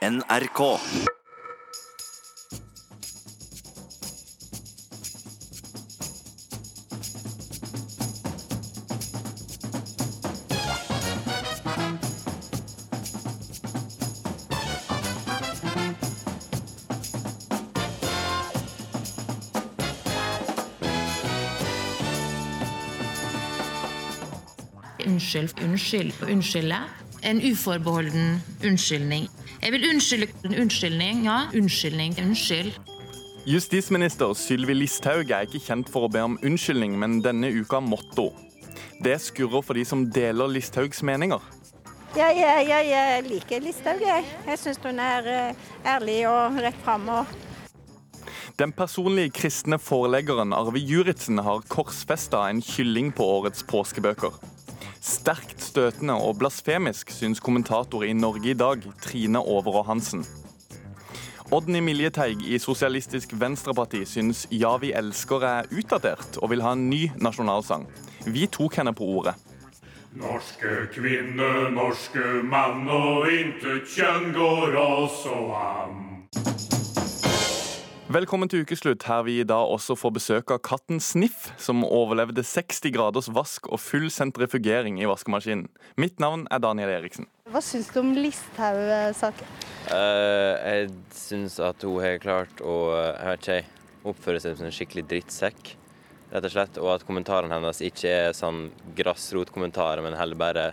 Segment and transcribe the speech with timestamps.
[0.00, 0.80] NRK.
[25.06, 26.76] Unnskyld, unnskyld, unnskylde.
[27.20, 29.28] En uforbeholden unnskyldning.
[29.70, 30.26] Jeg vil unnskylde
[30.62, 31.20] unnskyldning.
[31.24, 32.14] Ja, unnskyldning.
[32.18, 32.72] Unnskyld.
[33.46, 38.24] Justisminister Sylvi Listhaug er ikke kjent for å be om unnskyldning, men denne uka måtte
[38.24, 38.48] hun.
[38.98, 41.38] Det skurrer for de som deler Listhaugs meninger.
[42.18, 44.26] Jeg, ja, ja, jeg liker Listhaug, jeg.
[44.48, 47.06] Jeg syns hun er eh, ærlig og rett fram.
[47.20, 54.34] Og Den personlige kristne foreleggeren Arve Juritzen har korsfesta en kylling på årets påskebøker.
[55.00, 60.26] Sterkt støtende og blasfemisk, syns kommentator i Norge i dag, Trine Overå Hansen.
[61.50, 66.84] Odny Miljeteig i Sosialistisk Venstreparti syns Ja, vi elsker er utdatert, og vil ha en
[66.92, 67.88] ny nasjonalsang.
[68.28, 69.34] Vi tok henne på ordet.
[70.20, 76.09] Norske kvinne, norske mann, og intet kjønn går oss og an.
[78.10, 82.42] Velkommen til ukeslutt, her vi i dag også får besøk av katten Sniff, som overlevde
[82.42, 85.68] 60 graders vask og full sentrifugering i vaskemaskinen.
[85.94, 87.28] Mitt navn er Daniel Eriksen.
[87.54, 89.52] Hva syns du om Listhaug-saken?
[89.92, 94.66] Uh, jeg syns at hun har klart å eh, jeg vet ikke, oppføre seg som
[94.66, 95.72] en skikkelig drittsekk,
[96.34, 96.82] rett og slett.
[96.82, 100.66] Og at kommentarene hennes ikke er sånn grasrotkommentarer, men heller bare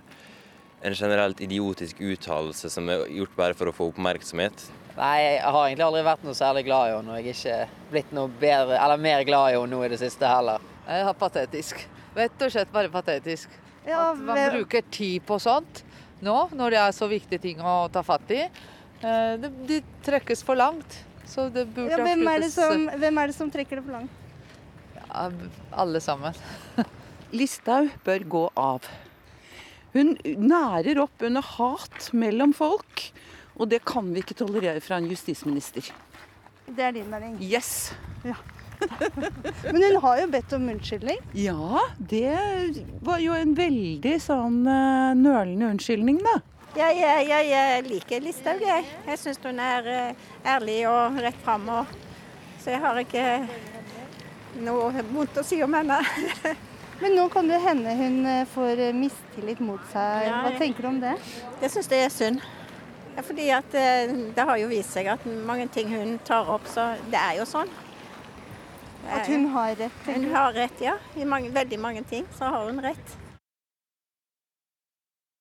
[0.82, 4.72] en generelt idiotisk uttalelse som er gjort bare for å få oppmerksomhet.
[4.98, 7.92] Nei, jeg har egentlig aldri vært noe særlig glad i henne, og jeg er ikke
[7.92, 10.64] blitt noe bedre, eller mer glad i henne nå i det siste heller.
[10.88, 11.84] Jeg er patetisk.
[12.18, 13.52] Rett og slett bare patetisk.
[13.86, 15.84] Ja, At man bruker tid på sånt
[16.26, 18.42] nå, når det er så viktige ting å ta fatt i.
[18.48, 21.04] Eh, Det, det trekkes for langt.
[21.28, 24.00] Så det burde Ja, hvem, er det som, hvem er det som trekker det for
[24.00, 24.10] langt?
[24.98, 25.28] ja,
[25.78, 26.34] alle sammen.
[27.38, 28.88] Listhaug bør gå av.
[29.94, 33.12] Hun nærer opp under hat mellom folk,
[33.58, 35.90] og det kan vi ikke tolerere fra en justisminister.
[36.68, 37.38] Det er din mening.
[37.42, 37.94] Yes!
[39.64, 41.18] Men hun har jo bedt om unnskyldning.
[41.34, 46.36] Ja, det var jo en veldig sånn eh, nølende unnskyldning, da.
[46.78, 48.86] jeg, ja, ja, jeg liker Listhaug, jeg.
[49.08, 51.66] Jeg syns hun er eh, ærlig og rett fram.
[51.80, 51.96] Og,
[52.62, 53.26] så jeg har ikke
[54.62, 55.98] noe vondt å si om henne.
[57.02, 60.30] Men nå kan det hende hun eh, får mistillit mot seg.
[60.30, 61.18] Hva tenker du om det?
[61.64, 62.46] Jeg syns det er synd.
[63.18, 66.68] Ja, fordi at eh, det har jo vist seg at mange ting hun tar opp,
[66.70, 67.72] så det er jo sånn.
[69.10, 70.04] At hun har rett?
[70.06, 70.98] Hun har rett, ja.
[71.18, 73.16] I mange, veldig mange ting så har hun rett.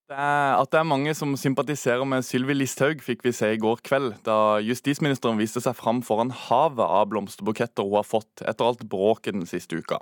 [0.06, 3.60] Det er, at det er mange som sympatiserer med Sylvi Listhaug, fikk vi se i
[3.60, 8.70] går kveld, da justisministeren viste seg fram foran havet av blomsterbuketter hun har fått etter
[8.70, 9.98] alt bråket den siste uka.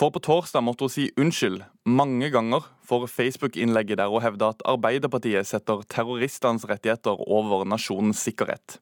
[0.00, 4.62] For på torsdag måtte hun si unnskyld mange ganger for Facebook-innlegget der hun hevda at
[4.64, 8.78] Arbeiderpartiet setter terroristenes rettigheter over nasjonens sikkerhet.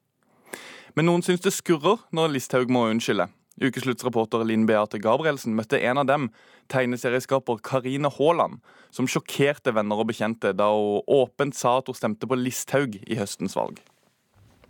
[0.95, 3.25] Men noen syns det skurrer når Listhaug må unnskylde.
[3.59, 6.29] Ukesluttsreporter Linn Beate Gabrielsen møtte en av dem,
[6.71, 8.61] tegneserieskaper Karine Haaland,
[8.95, 13.17] som sjokkerte venner og bekjente da hun åpent sa at hun stemte på Listhaug i
[13.19, 13.81] høstens valg.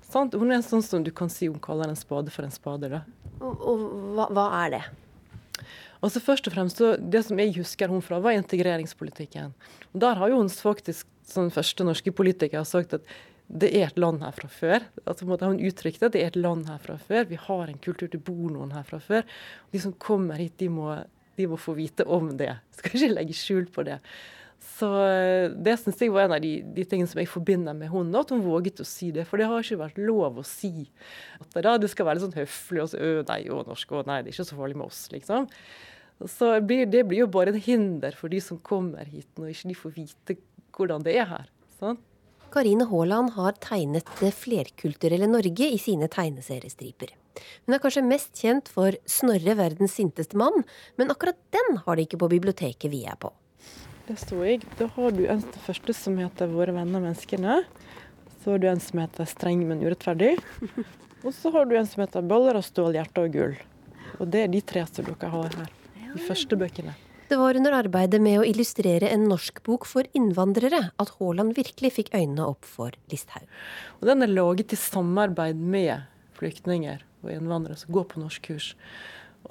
[0.09, 0.33] Sant?
[0.33, 2.89] Hun er sånn som du kan si hun kaller en spade for en spade.
[2.89, 3.03] da.
[3.37, 3.85] Og, og
[4.17, 4.83] hva, hva er det?
[5.99, 6.79] Altså først og fremst,
[7.11, 9.53] Det som jeg husker hun fra, var integreringspolitikken.
[9.93, 13.01] Og Der har jo hun faktisk som første norske politiker sagt at
[13.49, 14.83] det er et land her fra før.
[15.05, 17.25] Altså, Hun uttrykte at det er et land her fra før.
[17.25, 19.23] Vi har en kultur, det bor noen her fra før.
[19.71, 21.03] De som kommer hit, de må,
[21.35, 22.59] de må få vite om det.
[22.77, 23.99] Skal ikke legge skjul på det.
[24.59, 27.89] Så eh, det syns jeg var en av de, de tingene som jeg forbinder med
[27.89, 29.25] henne, at hun våget å si det.
[29.27, 30.85] For det har ikke vært lov å si.
[31.39, 33.95] At det, da, det skal være litt sånn høflig og så øh, nei, å, norsk,
[33.95, 35.49] å, nei, det er ikke så farlig med oss, liksom.
[36.27, 39.53] Så det blir, det blir jo bare en hinder for de som kommer hit, når
[39.53, 40.39] ikke de får vite
[40.75, 41.49] hvordan det er her.
[41.79, 42.01] sant?
[42.49, 47.11] Karine Haaland har tegnet det flerkulturelle Norge i sine tegneseriestriper.
[47.65, 50.63] Hun er kanskje mest kjent for Snorre verdens sinteste mann,
[50.97, 53.31] men akkurat den har de ikke på biblioteket vi er på.
[54.09, 54.63] Det sto jeg.
[54.79, 57.63] Da har du en første som heter 'Våre venner menneskene'.
[58.41, 60.41] Så har du en som heter 'Streng, men urettferdig'.
[61.25, 63.61] Og så har du en som heter 'Boller av stål, hjerte og gull'.
[64.19, 65.78] Og det er de tre som dere har her.
[66.13, 66.95] De første bøkene.
[67.29, 72.09] Det var under arbeidet med å illustrere en norskbok for innvandrere at Haaland virkelig fikk
[72.15, 73.45] øynene opp for Listhaug.
[74.01, 76.07] Og den er laget i samarbeid med
[76.39, 78.71] flyktninger og innvandrere som går på norskkurs.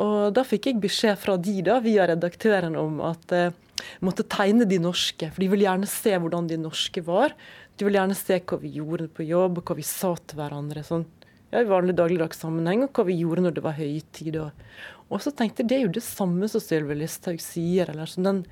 [0.02, 3.54] Og da fikk jeg beskjed fra de da, via redaktøren om at jeg
[4.02, 7.36] måtte tegne de norske, for de ville gjerne se hvordan de norske var.
[7.78, 10.82] De ville gjerne se hva vi gjorde på jobb, hva vi sa til hverandre.
[10.82, 11.06] sånn
[11.52, 14.36] ja, i vanlig dagligdags sammenheng, og hva vi gjorde når det var høytid.
[14.42, 14.64] Og,
[15.08, 17.90] og så tenkte jeg det er jo det samme som Sylvi Listhaug sier.
[17.90, 18.42] eller sånn den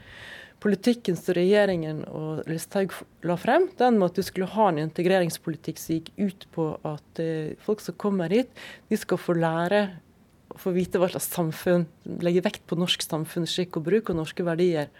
[0.65, 2.95] politikken som regjeringen og Listhaug
[3.29, 7.21] la frem, den med at du skulle ha en integreringspolitikk som gikk ut på at
[7.23, 8.51] eh, folk som kommer hit,
[8.89, 9.85] de skal få lære
[10.57, 11.87] få vite hva slags samfunn,
[12.25, 14.91] legge vekt på norsk samfunnsskikk og bruk og norske verdier.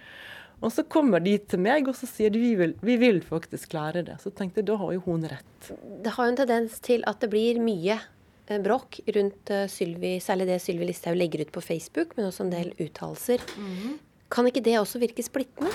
[0.65, 3.77] Og så kommer de til meg og så sier de vi vil, vi vil faktisk
[3.77, 4.17] lære det.
[4.23, 5.73] Så tenkte jeg da har jo hun rett.
[6.05, 7.99] Det har jo en tendens til at det blir mye
[8.47, 12.53] bråk rundt eh, Sylvi, særlig det Sylvi Listhaug legger ut på Facebook, men også en
[12.55, 13.43] del uttalelser.
[13.59, 13.99] Mm -hmm.
[14.31, 15.71] Kan ikke det også virke splittende?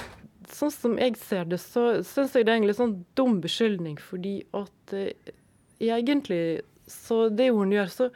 [0.51, 3.97] Sånn som jeg ser det, så syns jeg det er egentlig sånn dum beskyldning.
[3.99, 5.13] Fordi at eh,
[5.79, 8.09] egentlig, så det hun gjør, så,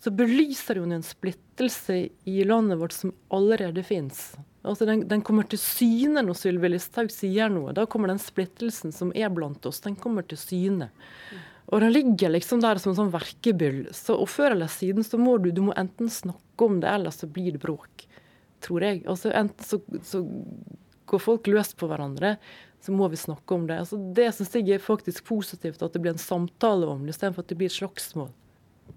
[0.00, 4.36] så belyser hun en splittelse i landet vårt som allerede fins.
[4.64, 7.74] Altså den, den, kommer til syne når Sylvi Listhaug sier noe.
[7.76, 10.88] Da kommer den splittelsen som er blant oss, den kommer til syne.
[11.74, 13.88] Og den ligger liksom der som en sånn verkebyll.
[13.96, 17.14] Så, og før eller siden så må du, du må enten snakke om det, eller
[17.14, 18.06] så blir det bråk
[18.64, 19.02] tror jeg.
[19.10, 20.22] Altså, enten så, så,
[21.10, 22.36] går folk løs på hverandre,
[22.84, 23.76] så må vi snakke om det.
[23.82, 27.44] Altså, det syns jeg er faktisk positivt, at det blir en samtale om det, istedenfor
[27.44, 28.32] at det blir et slagsmål.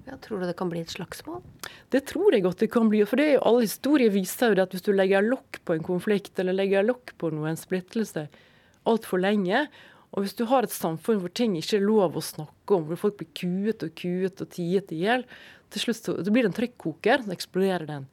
[0.07, 1.41] Ja, tror du det kan bli et slagsmål?
[1.91, 3.03] Det tror jeg at det kan bli.
[3.07, 5.75] For det er jo alle historier viser jo det at hvis du legger lokk på
[5.75, 8.27] en konflikt, eller legger lokk på noe, en splittelse,
[8.87, 9.65] altfor lenge,
[10.17, 12.97] og hvis du har et samfunn hvor ting ikke er lov å snakke om, hvor
[12.97, 15.27] folk blir kuet og kuet og tiet i hjel,
[15.69, 18.07] til slutt så, det blir det en trykkoker, så eksploderer den.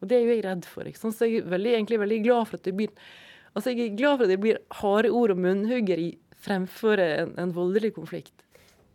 [0.00, 0.88] Og det er jo jeg redd for.
[0.88, 1.18] ikke sant?
[1.18, 2.94] Så jeg er veldig, egentlig veldig glad for at det blir
[3.52, 6.08] altså jeg er glad for at det blir harde ord og munnhuggeri
[6.38, 8.32] fremfor en, en voldelig konflikt.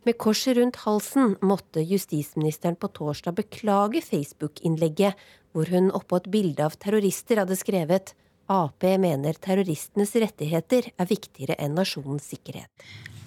[0.04, 5.20] Med korset rundt halsen måtte justisministeren på torsdag beklage Facebook-innlegget
[5.54, 11.56] hvor hun oppå et bilde av terrorister hadde skrevet Ap mener terroristenes rettigheter er viktigere
[11.64, 12.84] enn nasjonens sikkerhet.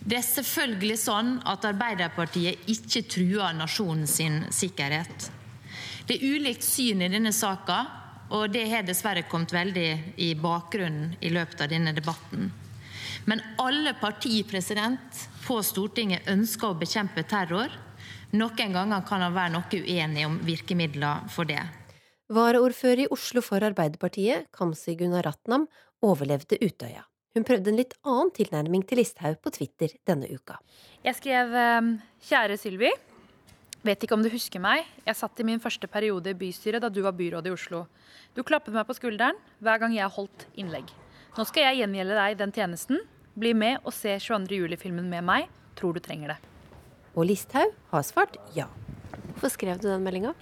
[0.08, 4.20] Det er selvfølgelig sånn at Arbeiderpartiet ikke truer nasjonens
[4.56, 5.32] sikkerhet.
[6.08, 7.80] Det er ulikt syn i denne saka,
[8.30, 9.90] og det har dessverre kommet veldig
[10.24, 12.52] i bakgrunnen i løpet av denne debatten.
[13.26, 17.72] Men alle partier på Stortinget ønsker å bekjempe terror.
[18.32, 21.64] Noen ganger kan han være noe uenig om virkemidler for det.
[22.28, 25.64] Varaordfører i Oslo for Arbeiderpartiet, Kamzy Gunnar Ratnam,
[26.04, 27.06] overlevde Utøya.
[27.38, 30.58] Hun prøvde en litt annen tilnærming til Listhaug på Twitter denne uka.
[31.06, 32.92] Jeg skrev ehm, 'Kjære Sylvi'.
[33.88, 34.84] Vet ikke om du husker meg.
[35.06, 37.86] Jeg satt i min første periode i bystyret da du var byråd i Oslo.
[38.36, 40.92] Du klappet meg på skulderen hver gang jeg holdt innlegg.
[41.38, 43.00] Nå skal jeg gjengjelde deg den tjenesten.
[43.40, 44.52] Bli med og se 22.
[44.66, 45.48] juli-filmen med meg.
[45.80, 46.40] Tror du trenger det.
[47.16, 48.68] Og Listhaug har svart ja.
[49.38, 50.34] Hvorfor skrev du den meldinga?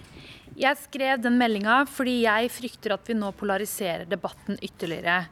[0.56, 5.26] Jeg skrev den meldinga fordi jeg frykter at vi nå polariserer debatten ytterligere.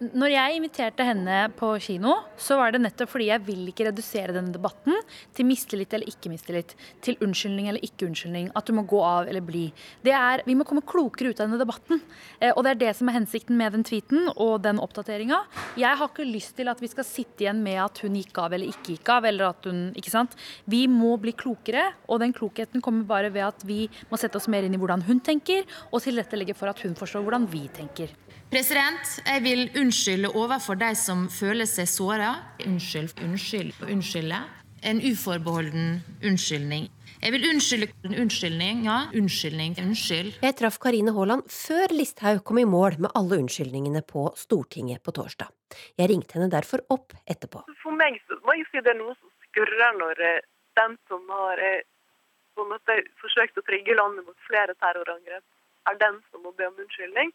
[0.00, 4.32] Når jeg inviterte henne på kino, så var det nettopp fordi jeg vil ikke redusere
[4.32, 4.96] denne debatten
[5.36, 6.72] til mistillit eller ikke mistillit.
[7.04, 8.46] Til unnskyldning eller ikke unnskyldning.
[8.56, 9.66] At du må gå av eller bli.
[10.08, 12.00] Er, vi må komme klokere ut av denne debatten.
[12.40, 15.42] Eh, og det er det som er hensikten med den tweeten og den oppdateringa.
[15.84, 18.56] Jeg har ikke lyst til at vi skal sitte igjen med at hun gikk av
[18.56, 19.28] eller ikke gikk av.
[19.28, 20.38] eller at hun, ikke sant?
[20.64, 24.48] Vi må bli klokere, og den klokheten kommer bare ved at vi må sette oss
[24.48, 28.16] mer inn i hvordan hun tenker, og tilrettelegge for at hun forstår hvordan vi tenker.
[28.50, 32.30] President, Jeg vil unnskylde overfor de som føler seg såra.
[32.66, 34.40] Unnskyld, unnskyld, unnskylde.
[34.82, 36.88] En uforbeholden unnskyldning.
[37.22, 38.80] Jeg vil unnskylde unnskyldning.
[38.88, 39.76] Ja, unnskyldning.
[39.78, 40.40] Unnskyld.
[40.42, 45.14] Jeg traff Karine Haaland før Listhaug kom i mål med alle unnskyldningene på Stortinget på
[45.14, 45.52] torsdag.
[46.00, 47.62] Jeg ringte henne derfor opp etterpå.
[47.84, 50.40] For meg må jeg si det er noe som skurrer når eh,
[50.80, 51.86] den som har eh,
[52.58, 55.46] på en måte forsøkt å trygge landet mot flere terrorangrep,
[55.86, 57.30] er den som må be om unnskyldning.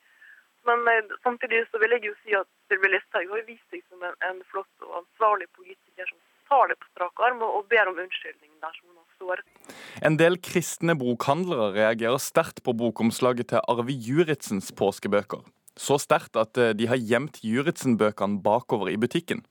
[0.66, 4.06] Men eh, samtidig så vil jeg jo si at Sylvi Listhaug har vist seg som
[4.06, 6.20] en, en, flott og ansvarlig politiker som
[6.50, 9.46] tar det på strak arm og, og ber om unnskyldning dersom hun såret.
[10.06, 15.44] En del kristne bokhandlere reagerer sterkt på bokomslaget til Arve Juritzens påskebøker.
[15.78, 19.44] Så sterkt at eh, de har gjemt Juritzen-bøkene bakover i butikken.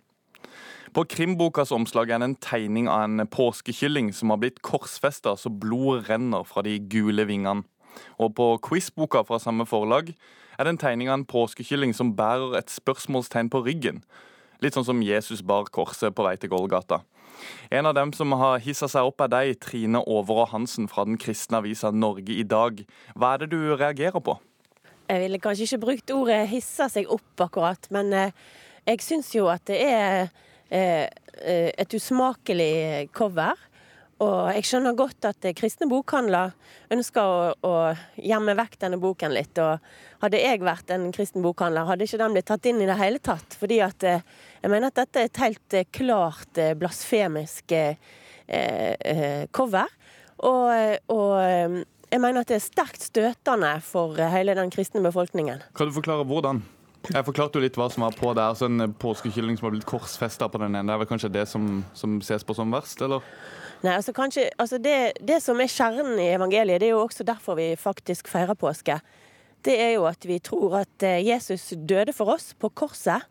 [0.94, 5.50] På Krimbokas omslag er det en tegning av en påskekylling som har blitt korsfesta så
[5.50, 7.66] blodet renner fra de gule vingene.
[8.18, 10.12] Og på quizboka fra samme forlag
[10.58, 14.02] er det en tegning av en påskekylling som bærer et spørsmålstegn på ryggen.
[14.62, 17.02] Litt sånn som Jesus bar korset på vei til Golgata.
[17.70, 21.18] En av dem som har hissa seg opp, er deg, Trine Overå Hansen fra den
[21.20, 22.84] kristne avisa Norge i dag.
[23.14, 24.38] Hva er det du reagerer på?
[25.04, 28.32] Jeg ville kanskje ikke brukt ordet 'hissa seg opp', akkurat, men eh,
[28.86, 30.30] jeg syns jo at det er
[30.70, 31.08] eh,
[31.42, 33.52] eh, et usmakelig cover.
[34.22, 36.52] Og jeg skjønner godt at kristne bokhandler
[36.94, 37.72] ønsker å, å
[38.20, 39.58] gjemme vekk denne boken litt.
[39.58, 39.82] Og
[40.22, 43.18] hadde jeg vært en kristen bokhandler, hadde ikke den blitt tatt inn i det hele
[43.18, 43.56] tatt.
[43.58, 49.90] Fordi at jeg mener at dette er et helt klart blasfemisk eh, cover.
[50.44, 50.70] Og,
[51.14, 51.82] og
[52.14, 55.66] jeg mener at det er sterkt støtende for hele den kristne befolkningen.
[55.74, 56.62] Kan du forklare hvordan?
[57.10, 58.54] Jeg forklarte jo litt hva som var på der.
[58.56, 60.86] Så en påskekylling som har blitt korsfesta på den ene.
[60.88, 63.24] Det er vel kanskje det som, som ses på som verst, eller?
[63.84, 67.24] Nei, altså kanskje, altså det, det, som er kjernen i evangeliet, det er jo også
[67.28, 68.96] derfor vi faktisk feirer påske.
[69.64, 73.26] Det er jo at vi tror at eh, Jesus døde for oss på korset.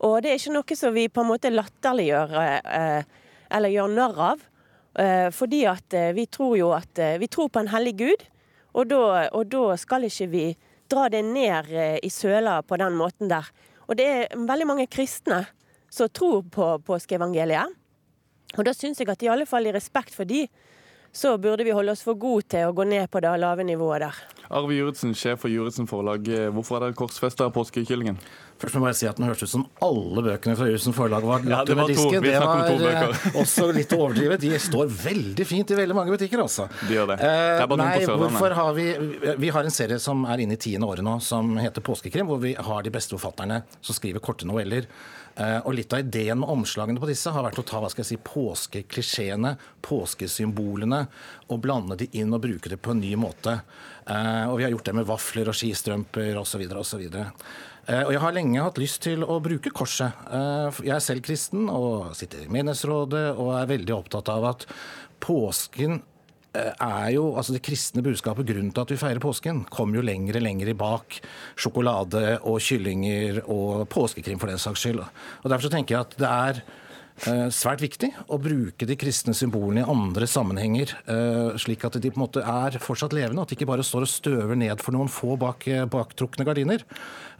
[0.00, 3.04] Og det er ikke noe som vi på en måte latterliggjør eh,
[3.52, 4.48] eller gjør narr av.
[4.96, 8.26] Eh, fordi at vi tror jo at vi tror på en hellig Gud,
[8.72, 9.04] og da,
[9.36, 10.46] og da skal ikke vi
[10.90, 11.68] dra det ned
[12.00, 13.52] i søla på den måten der.
[13.84, 15.44] Og det er veldig mange kristne
[15.92, 17.83] som tror på påskeevangeliet.
[18.54, 20.46] Og da syns jeg at i alle fall i respekt for de,
[21.14, 24.02] så burde vi holde oss for gode til å gå ned på det lave nivået
[24.02, 24.16] der.
[24.54, 26.26] Arve Juritzen, sjef for Juritzen forlag.
[26.52, 28.18] Hvorfor er dere korsfesta påskekyllingen?
[28.60, 31.24] Først må jeg bare si at Den hørtes ut som alle bøkene fra Juritzen forlag
[31.26, 32.22] var lagt ja, under disken.
[32.22, 34.42] Det var eh, også litt overdrivet.
[34.42, 36.68] De står veldig fint i veldig mange butikker, altså.
[36.82, 37.18] De gjør det.
[37.22, 38.88] det er nei, hvorfor har vi
[39.42, 42.42] Vi har en serie som er inne i tiende året nå, som heter Påskekrim, hvor
[42.42, 44.90] vi har de beste forfatterne som skriver korte noveller.
[45.36, 48.04] Eh, og Litt av ideen med omslagene på disse har vært å ta hva skal
[48.04, 51.00] jeg si, påskeklisjeene, påskesymbolene,
[51.50, 53.58] og blande de inn og bruke det på en ny måte.
[54.06, 56.66] Eh, og Vi har gjort det med vafler og skistrømper osv.
[56.70, 57.04] osv.
[57.84, 60.14] Og jeg har lenge hatt lyst til å bruke korset.
[60.32, 64.68] Eh, jeg er selv kristen og sitter i menighetsrådet og er veldig opptatt av at
[65.24, 66.13] påsken Eh,
[66.54, 70.38] er jo altså det kristne budskapet, grunnen til at vi feirer påsken, kommer jo lenger
[70.38, 71.18] og lenger bak
[71.58, 75.02] sjokolade og kyllinger og påskekrim for den saks skyld.
[75.02, 76.83] Og Derfor så tenker jeg at det er eh,
[77.14, 82.18] svært viktig å bruke de kristne symbolene i andre sammenhenger, eh, slik at de på
[82.18, 85.08] en måte er fortsatt levende, at de ikke bare står og støver ned for noen
[85.08, 86.82] få bak baktrukne gardiner.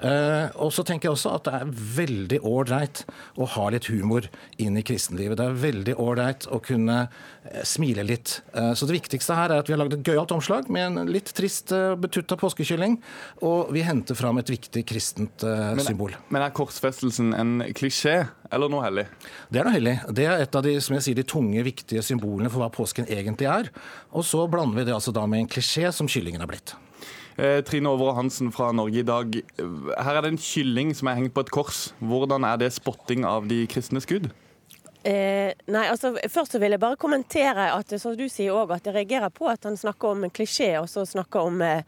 [0.02, 3.04] Eh, og så tenker jeg også at det er veldig ålreit
[3.40, 4.26] å ha litt humor
[4.62, 5.38] inn i kristenlivet.
[5.38, 8.40] Det er veldig ålreit å kunne eh, smile litt.
[8.54, 11.12] Eh, så det viktigste her er at vi har lagd et gøyalt omslag med en
[11.12, 12.98] litt trist betutta påskekylling,
[13.46, 15.44] og vi henter fram et viktig kristent
[15.84, 16.14] symbol.
[16.34, 19.04] Men er korsfestelsen en klisjé eller noe hellig?
[19.50, 19.96] Det er noe hellig.
[20.14, 23.08] Det er et av de, som jeg sier, de tunge, viktige symbolene for hva påsken
[23.10, 23.70] egentlig er.
[24.14, 26.76] Og så blander vi det altså da med en klisjé som kyllingen har blitt.
[27.34, 29.40] Eh, Trine Overå Hansen fra Norge i dag.
[29.58, 31.88] Her er det en kylling som er hengt på et kors.
[31.98, 34.30] Hvordan er det spotting av de kristne skudd?
[35.04, 38.86] Eh, nei, altså Først så vil jeg bare kommentere at som du sier også, at
[38.88, 41.82] jeg reagerer på at han snakker om klisjé, og så snakker om, eh,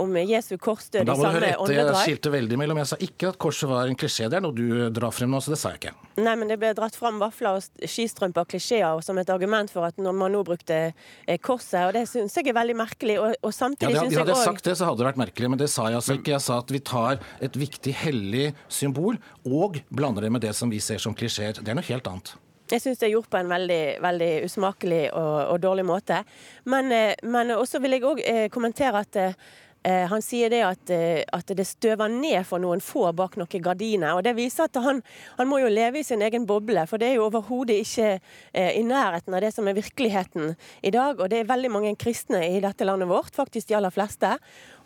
[0.00, 1.90] om Jesu korsdød i samme åndedrag.
[1.92, 2.80] Jeg skilte veldig mellom.
[2.80, 4.30] Jeg sa ikke at korset var en klisjé.
[4.32, 5.92] Det er noe du drar frem nå, så det sa jeg ikke.
[6.24, 9.84] Nei, men det ble dratt fram vafler og skistrømper og klisjeer som et argument for
[9.88, 13.18] at når man nå brukte eh, korset, og det syns jeg er veldig merkelig.
[13.20, 15.20] Og, og samtidig ja, syns jeg òg Hadde jeg sagt det, så hadde det vært
[15.26, 16.32] merkelig, men det sa jeg altså ikke.
[16.38, 20.72] Jeg sa at vi tar et viktig hellig symbol og blander det med det som
[20.72, 21.60] vi ser som klisjeer.
[21.60, 22.32] Det er noe helt annet.
[22.72, 26.22] Jeg syns det er gjort på en veldig, veldig usmakelig og, og, dårlig måte.
[26.64, 29.34] Men, eh, men også vil jeg òg eh, kommentere at eh,
[30.08, 30.92] han sier det at,
[31.34, 34.14] at, det støver ned for noen få bak noen gardiner.
[34.14, 35.02] og Det viser at han,
[35.36, 38.12] han må jo leve i sin egen boble, for det er jo overhodet ikke
[38.54, 40.54] i nærheten av det som er virkeligheten
[40.86, 41.18] i dag.
[41.18, 44.36] Og det er veldig mange kristne i dette landet vårt, faktisk de aller fleste.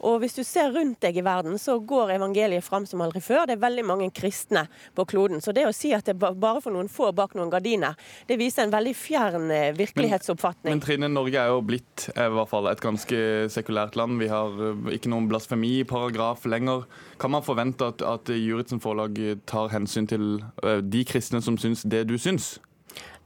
[0.04, 3.46] Og hvis du ser rundt deg i verden, så går evangeliet fram som aldri før.
[3.48, 5.42] Det er veldig mange kristne på kloden.
[5.44, 7.96] Så det å si at det er bare for noen få bak noen gardiner,
[8.28, 10.70] det viser en veldig fjern eh, virkelighetsoppfatning.
[10.70, 13.22] Men, men Trine, Norge er jo blitt eh, i hvert fall et ganske
[13.52, 14.20] sekulært land.
[14.22, 16.86] Vi har eh, ikke noen blasfemiparagraf lenger.
[17.22, 22.06] Kan man forvente at, at Juritzen forlag tar hensyn til de kristne som syns det
[22.10, 22.56] du syns?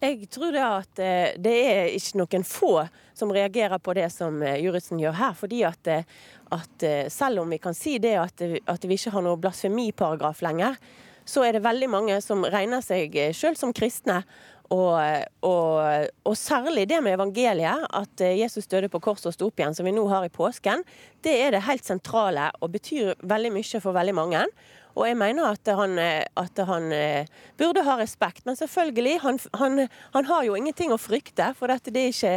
[0.00, 1.00] Jeg tror det at
[1.45, 2.75] det er ikke noen få
[3.12, 5.35] som reagerer på det som Juritzen gjør her.
[5.37, 5.90] fordi at
[6.50, 10.42] at eh, selv om vi kan si det at, at vi ikke har noe blasfemiparagraf
[10.42, 10.78] lenger,
[11.28, 14.23] så er det veldig mange som regner seg eh, sjøl som kristne.
[14.71, 14.95] Og,
[15.42, 19.59] og, og, særlig det med evangeliet, at eh, Jesus døde på korset og sto opp
[19.59, 20.85] igjen, som vi nå har i påsken,
[21.26, 24.45] det er det helt sentrale og betyr veldig mye for veldig mange.
[25.00, 26.90] Og jeg mener at han, at han
[27.59, 28.45] burde ha respekt.
[28.47, 32.35] Men selvfølgelig, han, han, han, har jo ingenting å frykte, for dette det er ikke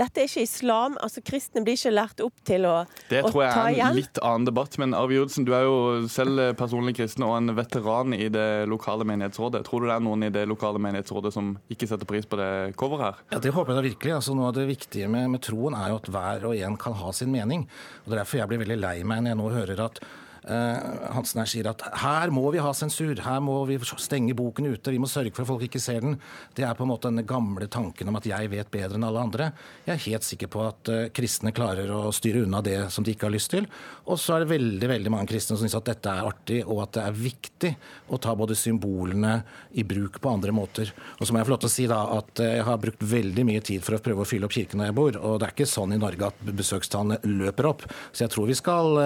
[0.00, 0.96] dette er ikke islam.
[1.04, 2.74] altså Kristne blir ikke lært opp til å,
[3.10, 3.32] det å ta igjen.
[3.32, 4.78] Det tror jeg er en litt annen debatt.
[4.80, 5.76] Men Arve Judsen, du er jo
[6.12, 9.64] selv personlig kristen og en veteran i det lokale menighetsrådet.
[9.68, 12.50] Tror du det er noen i det lokale menighetsrådet som ikke setter pris på det
[12.80, 13.22] coveret her?
[13.36, 14.16] Ja, Det håper jeg da virkelig.
[14.16, 16.96] Altså, noe av det viktige med, med troen er jo at hver og en kan
[17.02, 17.68] ha sin mening.
[18.02, 20.04] Og Det er derfor jeg blir veldig lei meg når jeg nå hører at
[20.42, 24.90] Hansen her sier at her må vi ha sensur, her må vi stenge boken ute,
[24.90, 26.16] vi må sørge for at folk ikke ser den.
[26.56, 29.22] Det er på en måte den gamle tanken om at jeg vet bedre enn alle
[29.22, 29.50] andre.
[29.86, 33.14] Jeg er helt sikker på at uh, kristne klarer å styre unna det som de
[33.14, 33.68] ikke har lyst til.
[34.10, 36.82] Og så er det veldig veldig mange kristne som syns at dette er artig, og
[36.86, 37.72] at det er viktig
[38.10, 39.36] å ta både symbolene
[39.78, 40.90] i bruk på andre måter.
[41.20, 43.06] Og så må jeg få lov til å si da at uh, jeg har brukt
[43.14, 45.48] veldig mye tid for å prøve å fylle opp kirken der jeg bor, og det
[45.48, 47.86] er ikke sånn i Norge at besøkstallene løper opp.
[48.10, 48.98] Så jeg tror vi skal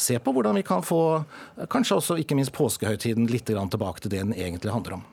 [0.00, 1.02] se på hvordan vi kan få
[1.70, 5.06] kanskje også ikke minst påskehøytiden litt tilbake til det den egentlig handler om.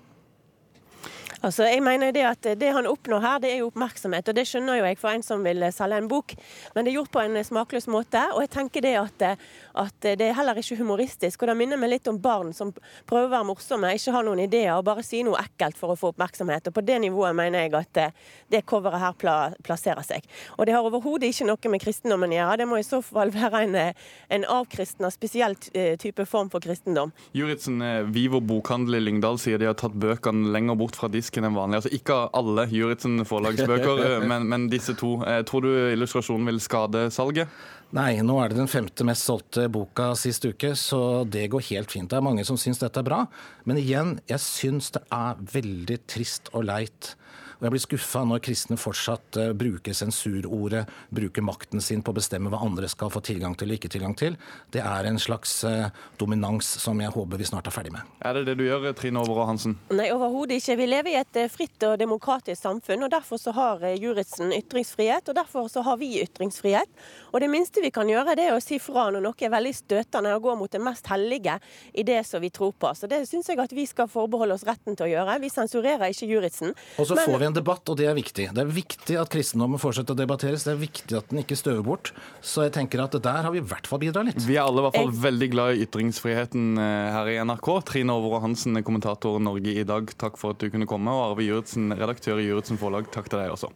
[1.46, 4.30] Altså, jeg mener Det at det han oppnår her, det er jo oppmerksomhet.
[4.30, 6.34] og Det skjønner jo jeg for en som vil selge en bok,
[6.74, 8.22] men det er gjort på en smakløs måte.
[8.34, 9.38] og jeg tenker det at,
[9.76, 11.44] at det er heller ikke humoristisk.
[11.44, 12.72] og Det minner meg litt om barn som
[13.06, 15.96] prøver å være morsomme, ikke har noen ideer og bare sier noe ekkelt for å
[16.00, 16.68] få oppmerksomhet.
[16.68, 18.16] og På det nivået mener jeg at
[18.50, 20.26] det coveret her plasserer seg.
[20.58, 22.58] Og Det har overhodet ikke noe med kristendommen å gjøre.
[22.58, 23.94] Det må i så fall være en,
[24.30, 27.14] en avkristna, spesiell eh, type form for kristendom.
[27.38, 31.35] Juritzen, eh, Vivo bokhandel i Lyngdal sier de har tatt bøkene lenger bort fra disk
[31.36, 31.82] disken enn vanlig.
[31.82, 35.20] Altså Ikke alle Juritzen forlagsbøker, eh, men, men, disse to.
[35.26, 37.48] Eh, tror du illustrasjonen vil skade salget?
[37.96, 41.92] Nei, nå er det den femte mest solgte boka sist uke, så det går helt
[41.92, 42.10] fint.
[42.10, 43.26] Det er mange som syns dette er bra.
[43.66, 47.14] Men igjen, jeg syns det er veldig trist og leit
[47.58, 52.18] og jeg blir skuffa når kristne fortsatt uh, bruker sensurordet, bruker makten sin på å
[52.18, 54.38] bestemme hva andre skal få tilgang til og ikke tilgang til.
[54.74, 55.88] Det er en slags uh,
[56.20, 58.16] dominans som jeg håper vi snart er ferdig med.
[58.26, 59.78] Er det det du gjør, Trine Overå Hansen?
[59.96, 60.78] Nei, overhodet ikke.
[60.82, 65.32] Vi lever i et uh, fritt og demokratisk samfunn, og derfor så har Juritzen ytringsfrihet,
[65.32, 66.92] og derfor så har vi ytringsfrihet.
[67.32, 69.74] Og det minste vi kan gjøre, det er å si fra når noe er veldig
[69.76, 71.58] støtende og går mot det mest hellige
[71.94, 72.92] i det som vi tror på.
[72.98, 75.40] Så det syns jeg at vi skal forbeholde oss retten til å gjøre.
[75.44, 76.76] Vi sensurerer ikke Juritzen.
[77.00, 78.48] Og så får vi en debatt, og det er viktig.
[78.56, 80.66] Det er viktig at kristendommen fortsetter å debatteres.
[80.68, 82.12] Det er viktig at den ikke støver bort.
[82.46, 84.42] Så jeg tenker at der har vi i hvert fall bidratt litt.
[84.48, 85.22] Vi er alle i hvert fall jeg...
[85.26, 87.72] veldig glad i ytringsfriheten eh, her i NRK.
[87.92, 91.14] Trine Overå Hansen, kommentator Norge i dag, takk for at du kunne komme.
[91.14, 93.72] Og Arve Juritzen, redaktør i Juritzen Forlag, takk til deg også.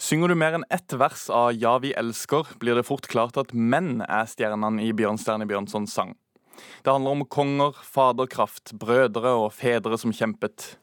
[0.00, 3.52] Synger du mer enn ett vers av Ja, vi elsker, blir det fort klart at
[3.52, 6.14] menn er stjernene i Bjørnstjerne Bjørnsons sang.
[6.80, 10.79] Det handler om konger, faderkraft, brødre og fedre som kjempet.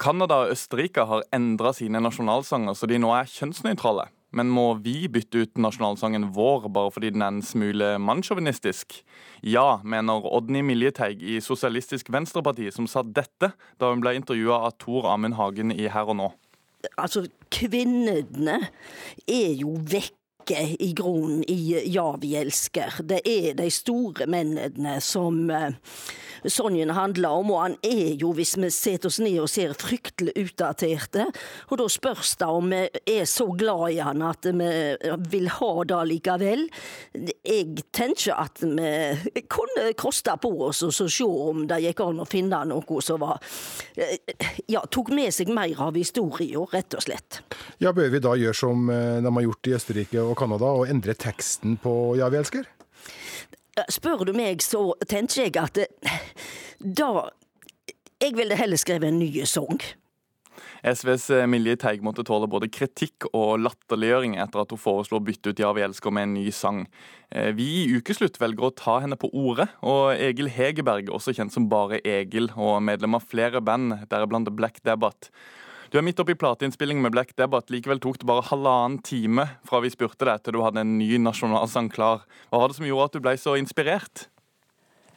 [0.00, 4.08] Canada og Østerrike har endra sine nasjonalsanger så de nå er kjønnsnøytrale.
[4.34, 8.96] Men må vi bytte ut nasjonalsangen vår bare fordi den er en smule mannssjåvinistisk?
[9.46, 14.74] Ja, mener Odny Miljeteig i Sosialistisk Venstreparti, som sa dette da hun ble intervjua av
[14.82, 16.28] Tor Amund Hagen i Her og nå.
[16.98, 18.58] Altså, kvinnene
[19.30, 23.00] er jo vekk ikke i grunnen i Ja, vi elsker.
[23.02, 25.40] Det er de store mennene som
[26.44, 30.34] Sonjen handler om, og han er jo, hvis vi setter oss ned og ser, fryktelig
[30.36, 31.24] utdaterte.
[31.70, 32.82] Og da spørs det om vi
[33.14, 34.70] er så glad i han at vi
[35.32, 36.66] vil ha det likevel.
[37.14, 42.28] Jeg tenker at vi kunne koste på oss og se om det gikk an å
[42.28, 43.40] finne noe som var
[44.68, 47.40] ja, tok med seg mer av historien, rett og slett.
[47.80, 50.88] Ja, Bør vi da gjøre som eh, de har gjort i Østerrike og Canada, og
[50.90, 52.68] endre teksten på Ja, vi elsker?
[53.90, 56.20] Spør du meg, så tenker jeg at eh,
[56.78, 57.30] da
[58.22, 59.80] Jeg ville heller skrevet en ny sang.
[60.84, 65.24] SVs eh, Milje Teig måtte tåle både kritikk og latterliggjøring etter at hun foreslo å
[65.24, 66.84] bytte ut Ja, vi elsker med en ny sang.
[67.30, 71.54] Eh, vi i Ukeslutt velger å ta henne på ordet, og Egil Hegerberg, også kjent
[71.54, 75.32] som Bare Egil, og medlem av flere band, deriblant Black Debate,
[75.94, 77.70] du er midt oppi plateinnspilling med Black Debate.
[77.70, 81.20] Likevel tok det bare halvannen time fra vi spurte deg til du hadde en ny
[81.22, 82.24] nasjonalsang klar.
[82.50, 84.24] Hva var det som gjorde at du ble så inspirert?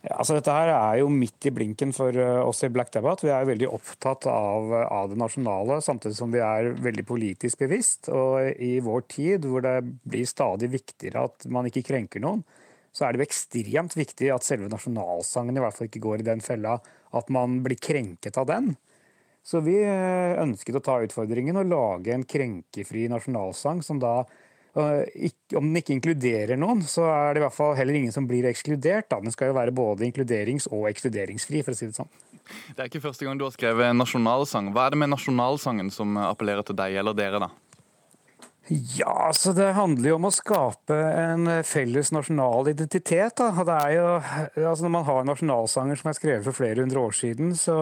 [0.04, 3.26] Ja, altså dette her er jo midt i blinken for eh, oss i Black Debate.
[3.26, 8.12] Vi er veldig opptatt av, av, det nasjonale, samtidig som vi er veldig politisk bevisst.
[8.14, 12.46] Og i vår tid, hvor det blir stadig viktigere at man ikke krenker noen,
[12.94, 16.30] så er det jo ekstremt viktig at selve nasjonalsangen i hvert fall ikke går i
[16.30, 16.78] den fella
[17.18, 18.76] at man blir krenket av den.
[19.48, 24.18] Så vi eh, ønsket å ta utfordringen og lage en krenkefri nasjonalsang som da
[24.76, 28.28] eh, om den ikke inkluderer noen, så er det i hvert fall heller ingen som
[28.28, 29.08] blir ekskludert.
[29.14, 29.22] Da.
[29.24, 32.12] Den skal jo være både inkluderings- og ekskluderingsfri, for å si det sånn.
[32.76, 34.74] Det er ikke første gang du har skrevet nasjonalsang.
[34.76, 37.52] Hva er det med nasjonalsangen som appellerer til deg eller dere, da?
[38.70, 43.38] Ja, så Det handler jo om å skape en felles nasjonal identitet.
[43.40, 43.64] Da.
[43.64, 44.08] Det er jo,
[44.68, 47.78] altså når man har nasjonalsanger som er skrevet for flere hundre år siden, så,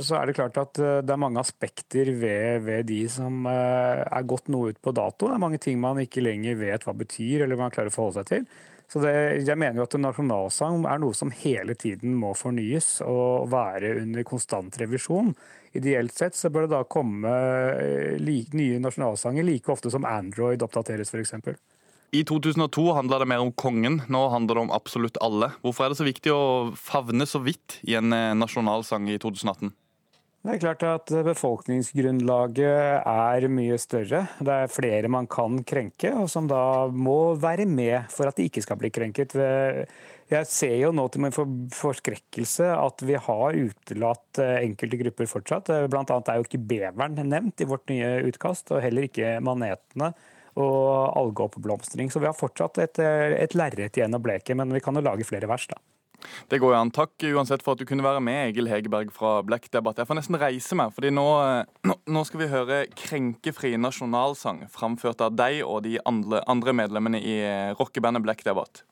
[0.00, 4.00] så er det klart at eh, det er mange aspekter ved, ved, de som eh,
[4.00, 5.28] er gått noe ut på dato.
[5.28, 8.22] Det er mange ting man ikke lenger vet hva betyr, eller man klarer å forholde
[8.22, 8.48] seg til.
[8.88, 9.12] Så det,
[9.44, 13.98] jeg mener jo at en nasjonalsang er noe som hele tiden må fornyes og være
[14.06, 15.34] under konstant revisjon.
[15.74, 17.30] Ideelt sett så bør det da komme
[17.74, 21.34] eh, like, nye nasjonalsanger like ofte som Android oppdateres, f.eks.
[22.14, 25.50] I 2002 handla det mer om kongen, nå handler det om absolutt alle.
[25.64, 26.44] Hvorfor er det så viktig å
[26.78, 29.74] favne så vidt i en eh, nasjonalsang i 2018?
[30.44, 34.26] Det er klart at befolkningsgrunnlaget er mye større.
[34.36, 38.44] Det er flere man kan krenke, og som da må være med for at de
[38.50, 39.32] ikke skal bli krenket.
[40.30, 41.34] Jeg ser jo nå til min
[41.74, 45.72] forskrekkelse at vi har utelatt eh, enkelte grupper fortsatt.
[45.92, 50.14] Blant annet er jo ikke beveren nevnt i vårt nye utkast, og heller ikke manetene
[50.54, 52.12] og algeoppblomstring.
[52.12, 55.26] Så vi har fortsatt et, et lerret igjen å bleke, men vi kan jo lage
[55.28, 55.80] flere vers, da.
[56.48, 56.92] Det går jo an.
[56.94, 59.98] Takk uansett for at du kunne være med, Egil Hegerberg fra Black Debatt.
[60.00, 61.26] Jeg får nesten reise meg, fordi nå,
[61.84, 67.36] nå skal vi høre 'Krenkefri nasjonalsang' framført av deg og de andre, andre medlemmene i
[67.76, 68.86] rockebandet Black Debatt.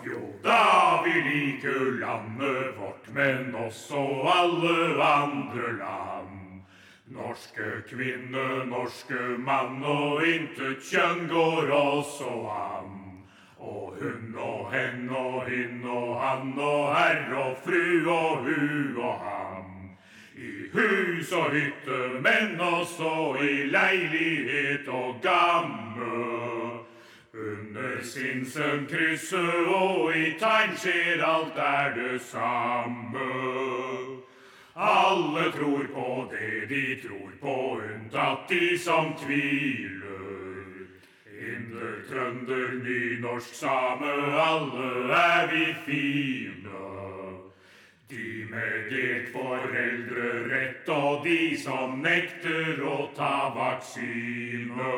[0.00, 6.38] Jo da, vi liker landet vårt, men også alle andre land.
[7.12, 12.96] Norske kvinne, norske mann, og intet kjønn går også an.
[13.60, 19.14] Og hun og hen og hin og han og herr og fru og hu og
[19.20, 19.68] ham.
[20.34, 26.61] I hus og hytte, men også i leilighet og gamme.
[27.34, 33.28] Under Sinsen krysset og i tegn skjer alt er det samme.
[34.76, 40.84] Alle tror på det de tror på, unntatt de som tviler.
[41.32, 44.12] Inder, trønder, nynorsk, same,
[44.44, 46.86] alle er vi fine.
[48.12, 54.92] De med delt foreldrerett og de som nekter å ta vaksine.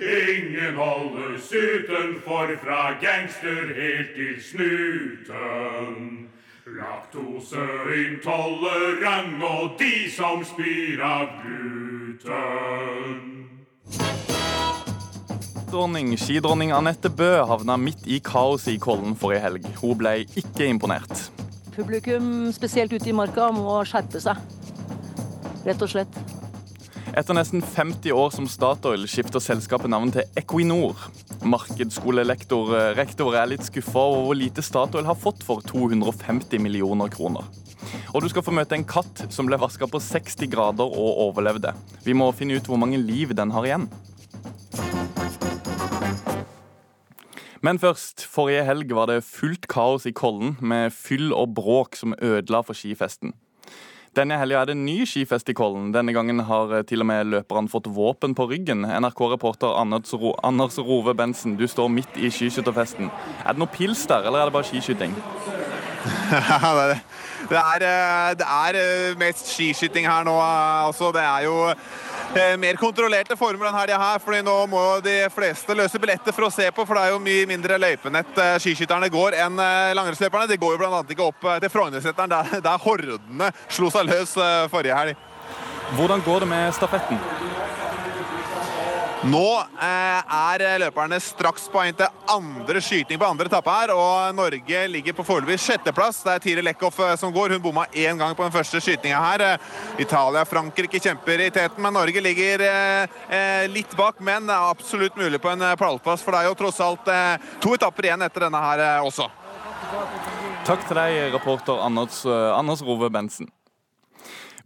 [0.00, 6.28] Ingen holdes utenfor fra gangster helt til snuten.
[6.68, 13.48] Laktoseintolerant og de som spyr av gluten.
[15.72, 19.66] Dronning, skidronning Anette Bø havna midt i kaoset i Kollen forrige helg.
[19.82, 21.32] Hun ble ikke imponert.
[21.74, 24.36] Publikum, spesielt ute i marka, må skjerpe seg.
[25.66, 26.37] Rett og slett.
[27.18, 31.00] Etter nesten 50 år som Statoil skifter selskapet navn til Equinor.
[31.42, 37.10] Markedsskolelektor eh, rektor er litt skuffa over hvor lite Statoil har fått for 250 millioner
[37.10, 37.48] kroner.
[38.14, 41.74] Og du skal få møte en katt som ble vaska på 60 grader og overlevde.
[42.06, 43.88] Vi må finne ut hvor mange liv den har igjen.
[47.66, 48.28] Men først.
[48.30, 52.78] Forrige helg var det fullt kaos i Kollen, med fyll og bråk som ødela for
[52.78, 53.34] skifesten.
[54.16, 55.90] Denne helga er det ny skifest i Kollen.
[55.92, 58.86] Denne gangen har eh, til og med løperne fått våpen på ryggen.
[58.88, 63.12] NRK-reporter Anders, Ro Anders Rove Bensen, du står midt i skiskytterfesten.
[63.44, 65.14] Er det noe pils der, eller er det bare skiskyting?
[67.50, 70.38] det, er, eh, det er eh, mest skiskyting her nå.
[70.40, 72.07] Altså, det er jo Eh,
[72.58, 74.18] mer kontrollerte former denne helga her.
[74.22, 77.22] fordi nå må de fleste løse billetter for å se på, for det er jo
[77.24, 80.50] mye mindre løypenett eh, skiskytterne går enn eh, langrennsløperne.
[80.50, 81.02] De går jo bl.a.
[81.08, 84.36] ikke opp til Frognerseteren, der, der hordene slo seg løs
[84.70, 85.26] forrige helg.
[85.96, 87.20] Hvordan går det med stafetten?
[89.26, 89.46] Nå
[89.82, 94.82] eh, er løperne straks på vei til andre skyting på andre etappe her, og Norge
[94.92, 96.20] ligger på foreløpig sjetteplass.
[96.22, 97.56] Det er Tire Lekhoff eh, som går.
[97.56, 99.44] Hun bomma én gang på den første skytinga her.
[99.98, 104.22] Italia og Frankrike kjemper i teten, men Norge ligger eh, litt bak.
[104.22, 107.12] Men det er absolutt mulig på en pallplass, for det er jo tross alt
[107.58, 109.26] to etapper igjen etter denne her også.
[110.68, 113.50] Takk til deg, reporter Anders, Anders Rove Bensen.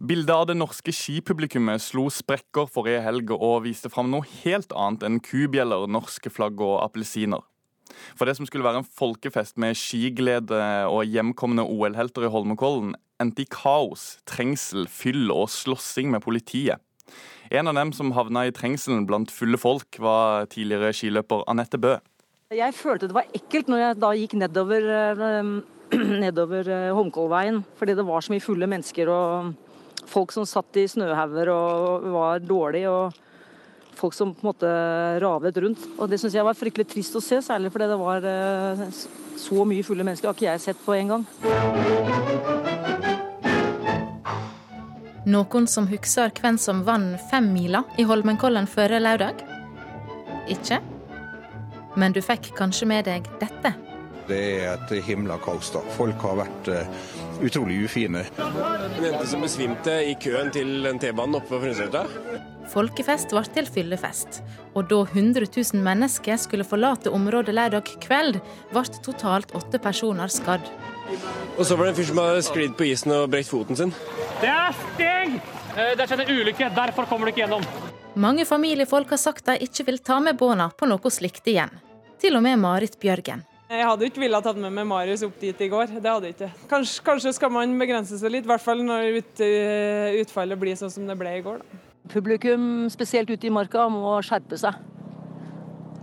[0.03, 5.05] Bildet av det norske skipublikummet slo sprekker forrige helg og viste fram noe helt annet
[5.07, 7.39] enn kubjeller, norske flagg og appelsiner.
[8.19, 10.59] For det som skulle være en folkefest med skiglede
[10.91, 16.83] og hjemkomne OL-helter i Holmenkollen, endte i kaos, trengsel, fyll og slåssing med politiet.
[17.47, 21.95] En av dem som havna i trengselen blant fulle folk, var tidligere skiløper Anette Bø.
[22.51, 25.53] Jeg følte det var ekkelt når jeg da gikk nedover, eh,
[26.27, 29.07] nedover eh, Holmenkollveien, fordi det var så mye fulle mennesker.
[29.07, 29.53] og
[30.09, 34.71] folk som satt i snøhauger og var dårlige, og folk som på en måte
[35.23, 35.87] ravet rundt.
[35.97, 38.87] Og Det syns jeg var fryktelig trist å se, særlig fordi det var eh,
[39.39, 40.27] så mye fulle mennesker.
[40.27, 41.23] Det har ikke jeg sett på en gang.
[45.23, 49.45] Noen som husker hvem som vant femmila i Holmenkollen forrige lørdag?
[50.51, 50.81] Ikke?
[51.95, 53.71] Men du fikk kanskje med deg dette?
[54.27, 55.71] Det er et himla kaos.
[55.71, 55.79] da.
[55.95, 57.07] Folk har vært uh,
[57.43, 58.23] utrolig ufine.
[58.39, 62.05] En jente som besvimte i køen til en T-banen oppe på Frøysletta.
[62.71, 64.39] Folkefest ble til fyllefest,
[64.73, 68.39] og da 100 000 mennesker skulle forlate området lørdag kveld,
[68.71, 70.65] ble totalt åtte personer skadd.
[71.57, 73.93] Og så var det en fyr som hadde sklidd på isen og brekt foten sin.
[74.41, 75.51] Det er stengt!
[75.73, 77.65] Eh, det har skjedd en ulykke, derfor kommer du ikke gjennom.
[78.13, 81.73] Mange familiefolk har sagt de ikke vil ta med barna på noe slikt igjen.
[82.21, 83.41] Til og med Marit Bjørgen.
[83.73, 85.95] Jeg hadde ikke villet tatt med meg Marius opp dit i går.
[85.97, 86.49] Det hadde jeg ikke.
[86.69, 90.77] Kanskje, kanskje skal man begrense seg litt, i hvert fall når ut, eh, utfallet blir
[90.77, 91.63] sånn som det ble i går.
[91.63, 91.79] Da.
[92.13, 94.77] Publikum, spesielt ute i marka, må skjerpe seg.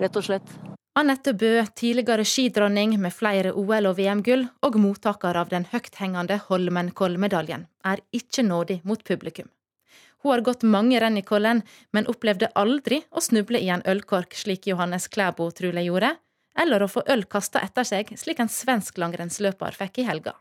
[0.01, 0.51] Rett og slett.
[0.99, 7.69] Anette Bø, tidligere skidronning med flere OL- og VM-gull, og mottaker av den høythengende Holmenkollmedaljen,
[7.87, 9.47] er ikke nådig mot publikum.
[10.25, 14.35] Hun har gått mange renn i Kollen, men opplevde aldri å snuble i en ølkork
[14.35, 16.17] slik Johannes Klæbo trolig gjorde,
[16.61, 20.35] eller å få øl kasta etter seg slik en svensk langrennsløper fikk i helga.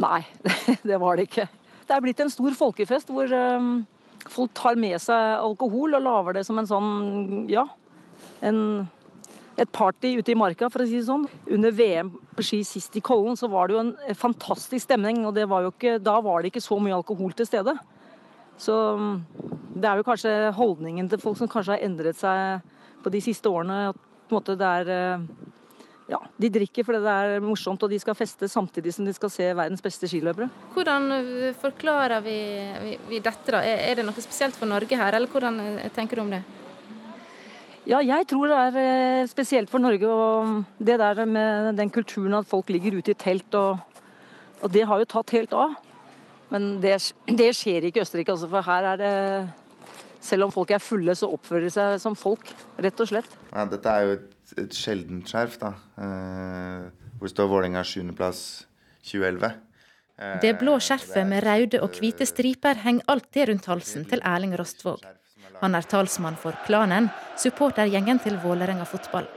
[0.00, 0.22] Nei,
[0.88, 1.46] det var det ikke.
[1.86, 3.78] Det er blitt en stor folkefest hvor um,
[4.32, 6.92] folk tar med seg alkohol og lager det som en sånn,
[7.50, 7.64] ja,
[8.44, 8.60] en,
[9.56, 11.28] et party ute i marka, for å si det sånn.
[11.52, 15.38] Under VM på ski sist i Kollen så var det jo en fantastisk stemning, og
[15.48, 17.76] var ikke, da var det ikke så mye alkohol til stede.
[18.60, 19.20] Så um,
[19.76, 23.48] det er jo kanskje holdningen til folk som kanskje har endret seg på de siste
[23.52, 23.92] årene.
[23.92, 25.24] At måte det er uh,
[26.10, 29.32] ja, de drikker fordi det er morsomt, og de skal feste samtidig som de skal
[29.32, 30.48] se verdens beste skiløpere.
[30.74, 32.36] Hvordan uh, forklarer vi,
[32.84, 33.62] vi, vi dette, da?
[33.62, 36.44] Er det noe spesielt for Norge her, eller hvordan uh, tenker du om det?
[37.86, 40.08] Ja, jeg tror det er spesielt for Norge.
[40.10, 43.78] Og det der med den kulturen at folk ligger ute i telt, og,
[44.58, 45.76] og det har jo tatt helt av.
[46.50, 49.14] Men det, det skjer ikke i Østerrike, altså, for her er det
[50.22, 52.48] Selv om folk er fulle, så oppfører de seg som folk,
[52.82, 53.36] rett og slett.
[53.52, 54.32] Ja, dette er jo et,
[54.64, 55.74] et sjeldent skjerf, da.
[56.00, 58.42] Eh, hvor står Vålerenga 7.-plass
[59.06, 59.52] 2011.
[60.18, 64.56] Eh, det blå skjerfet med røde og hvite striper henger alltid rundt halsen til Erling
[64.58, 65.04] Rostvåg.
[65.62, 67.08] Han er talsmann for klanen,
[67.40, 69.28] supportergjengen til Vålerenga fotball.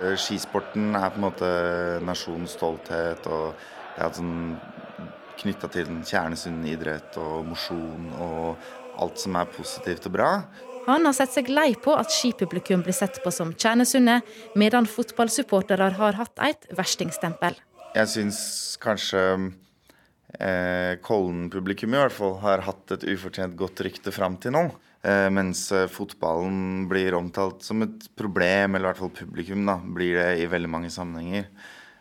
[0.00, 1.50] Eh, skisporten er på en måte
[2.06, 3.26] nasjonens stolthet.
[3.26, 3.54] og
[3.96, 4.58] det er sånn
[5.40, 8.56] knytta til Kjernesund kjernesunn idrett og mosjon og
[9.00, 10.30] alt som er positivt og bra.
[10.88, 14.20] Han har sett seg lei på at skipublikum blir sett på som kjernesunne,
[14.58, 17.58] medan fotballsupportere har hatt et verstingstempel.
[17.94, 18.38] Jeg syns
[18.82, 19.22] kanskje
[20.38, 24.68] eh, Kollen-publikum i hvert fall har hatt et ufortjent godt rykte fram til nå.
[25.00, 29.78] Eh, mens eh, fotballen blir omtalt som et problem, eller i hvert fall publikum da,
[29.80, 31.48] blir det i veldig mange sammenhenger.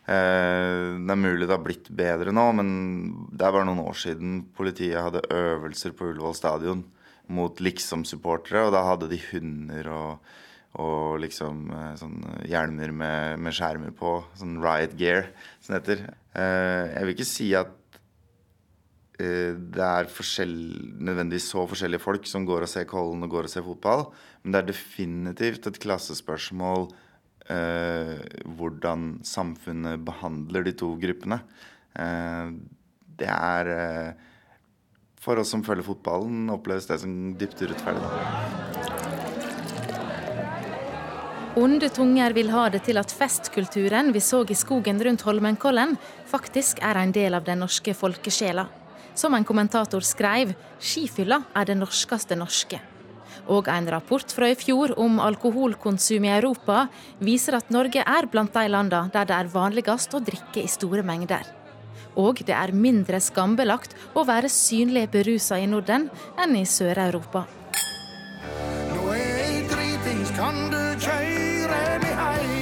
[0.10, 2.70] Eh, det er mulig det har blitt bedre nå, men
[3.30, 6.86] det er bare noen år siden politiet hadde øvelser på Ullevål stadion
[7.30, 10.32] mot liksom-supportere, og da hadde de hunder og,
[10.82, 14.16] og liksom eh, sånn hjelmer med, med, skjermer på.
[14.40, 15.30] Sånn riot gear,
[15.62, 16.08] som det heter.
[16.34, 17.76] Eh, jeg vil ikke si at
[19.20, 23.66] det er nødvendigvis så forskjellige folk som går og ser Kollen og går og ser
[23.66, 24.06] fotball,
[24.40, 26.88] men det er definitivt et klassespørsmål
[27.50, 31.40] hvordan samfunnet behandler de to gruppene.
[31.98, 32.52] Eh,
[33.20, 34.26] det er eh,
[35.20, 38.08] For oss som følger fotballen, oppleves det som dypt urettferdig.
[41.60, 45.98] Onde tunger vil ha det til at festkulturen vi så i skogen rundt Holmenkollen,
[46.30, 48.70] faktisk er en del av den norske folkesjela.
[49.12, 52.80] Som en kommentator skrev, skifylla er det norskeste norske.
[53.50, 56.84] Og en rapport fra i fjor om alkoholkonsum i Europa
[57.20, 61.04] viser at Norge er blant de landene der det er vanligst å drikke i store
[61.06, 61.48] mengder.
[62.20, 67.46] Og det er mindre skambelagt å være synlig berusa i Norden enn i Sør-Europa.
[68.94, 72.60] Nå er jeg dritings, kan du kjøre meg heim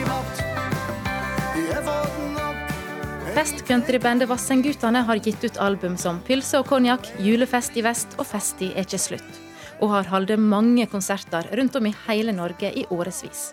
[3.38, 8.72] Festcountrybandet Vassendgutane har gitt ut album som Pylse og konjakk', 'Julefest i vest' og 'Festi
[8.74, 9.47] er ikke slutt'
[9.80, 13.52] og har holdt mange konserter rundt om i hele Norge i årevis.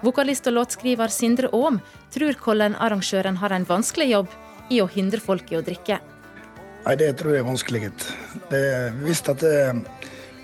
[0.00, 1.80] Vokalist og låtskriver Sindre Aam
[2.14, 4.36] tror Kollen-arrangøren har en vanskelig jobb
[4.72, 5.98] i å hindre folk i å drikke.
[6.86, 7.90] Nei, Det tror jeg er vanskelig.
[8.48, 9.56] Det er visst at det,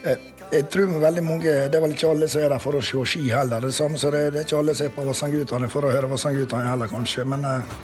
[0.05, 0.19] jeg,
[0.53, 3.05] jeg tror veldig mange, Det er vel ikke alle som er der for å se
[3.09, 3.64] ski heller.
[3.64, 6.11] Det samme så det, det er ikke alle som er på Vassendgutane for å høre
[6.11, 7.25] Vassendgutane heller, kanskje.
[7.25, 7.79] Men eh,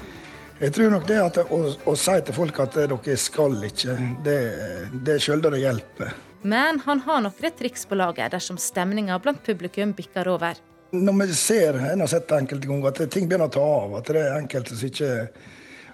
[0.61, 4.37] jeg tror nok det at å, å si til folk at dere skal ikke, det,
[4.93, 6.13] det er sjelden det hjelper.
[6.43, 10.59] Men han har noen triks på laget dersom stemninga blant publikum bikker over.
[10.93, 14.11] Når vi ser, en har sett enkelte ganger, at ting begynner å ta av, at
[14.13, 15.13] det er enkelte som ikke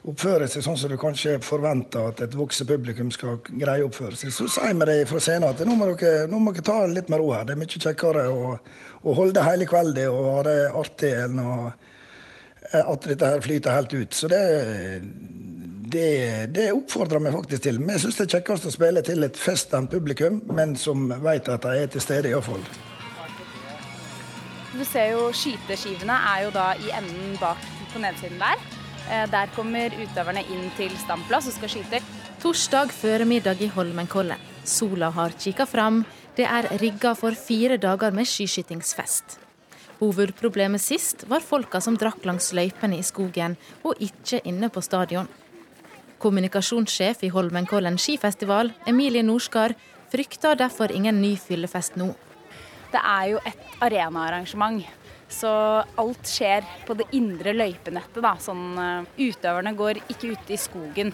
[0.08, 4.16] oppfører seg sånn som du kanskje forventer at et voksen publikum skal greie å oppføre
[4.16, 6.78] seg, så sier vi det fra scenen at nå må, dere, nå må dere ta
[6.88, 7.44] litt med ro her.
[7.46, 8.54] Det er mye kjekkere å,
[9.02, 11.42] å holde det hele kvelden og ha det artig enn
[12.68, 14.16] at dette her flyter helt ut.
[14.16, 14.42] Så det,
[15.92, 17.80] det, det oppfordrer vi faktisk til.
[17.84, 21.64] Vi syns det er kjekkest å spille til et feststemt publikum, men som vet at
[21.64, 22.62] de er til stede iallfall.
[24.74, 28.60] Du ser jo skyteskivene er jo da i enden bak på nedsiden der.
[29.08, 32.02] Eh, der kommer utøverne inn til standplass og skal skyte.
[32.42, 34.38] Torsdag formiddag i Holmenkollen.
[34.68, 36.04] Sola har kikka fram,
[36.38, 39.40] Det er rigga for fire dager med skiskytingsfest.
[39.98, 45.26] Hovedproblemet sist var folka som drakk langs løypene i skogen, og ikke inne på stadion.
[46.18, 49.74] Kommunikasjonssjef i Holmenkollen skifestival, Emilie Norskar,
[50.12, 52.10] frykter derfor ingen ny fyllefest nå.
[52.92, 54.82] Det er jo et arenaarrangement.
[55.28, 55.50] Så
[56.00, 58.22] alt skjer på det indre løypenettet.
[58.24, 58.32] Da.
[58.40, 61.12] Sånn, uh, utøverne går ikke ute i skogen.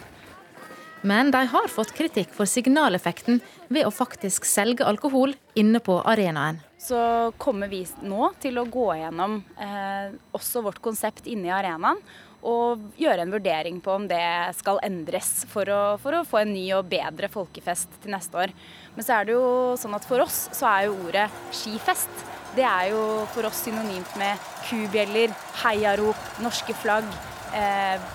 [1.05, 6.63] Men de har fått kritikk for signaleffekten ved å faktisk selge alkohol inne på arenaen.
[6.81, 6.97] Så
[7.37, 12.01] kommer vi nå til å gå gjennom eh, også vårt konsept inne i arenaen.
[12.45, 14.25] Og gjøre en vurdering på om det
[14.59, 18.53] skal endres for å, for å få en ny og bedre folkefest til neste år.
[18.95, 19.49] Men så er det jo
[19.81, 23.01] sånn at for oss så er jo ordet skifest det er jo
[23.35, 25.33] for oss synonymt med kubjeller,
[25.65, 27.09] heiarop, norske flagg.
[27.55, 28.13] Eh,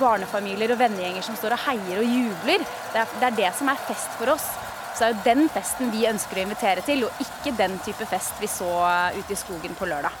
[0.00, 2.64] barnefamilier og vennegjenger som står og heier og jubler.
[2.92, 4.48] Det er, det er, det som er fest for oss.
[4.96, 8.40] Så er jo den festen vi ønsker å invitere til, og ikke den type fest
[8.40, 8.68] vi så
[9.16, 10.16] ute i skogen på lørdag.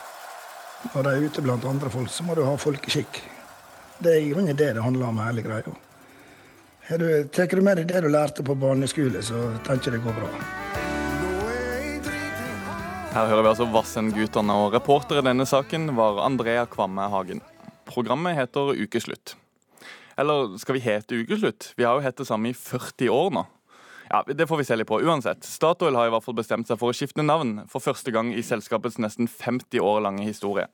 [0.94, 3.20] Når de er ute blant andre folk, så må du ha folkeskikk.
[4.00, 5.72] Det er i grunnen det det handler om, hele greia.
[6.88, 10.30] Tar du med deg det du lærte på barneskole, så tenker jeg det går bra.
[13.10, 17.44] Her hører vi altså Vassendgutane, og reporter i denne saken var Andrea Kvamme Hagen.
[17.90, 19.36] Programmet heter Ukeslutt.
[20.16, 21.72] Eller skal vi hete Ukeslutt?
[21.76, 23.44] Vi har jo hett det samme i 40 år nå.
[24.10, 25.02] Ja, Det får vi se litt på.
[25.02, 28.32] Uansett, Statoil har i hvert fall bestemt seg for å skifte navn for første gang
[28.34, 30.66] i selskapets nesten 50 år lange historie.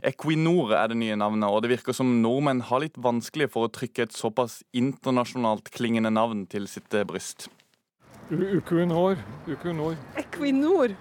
[0.00, 3.72] Equinor er det nye navnet, og det virker som nordmenn har litt vanskelig for å
[3.72, 7.50] trykke et såpass internasjonalt klingende navn til sitt eh, bryst.
[8.32, 9.20] Equinor.
[9.50, 9.96] Equinor.
[10.16, 10.94] Equinor.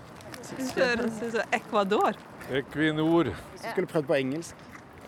[0.51, 2.17] Ut Ecuador.
[2.51, 3.23] Equinor.
[3.23, 4.55] Du skulle prøvd på engelsk.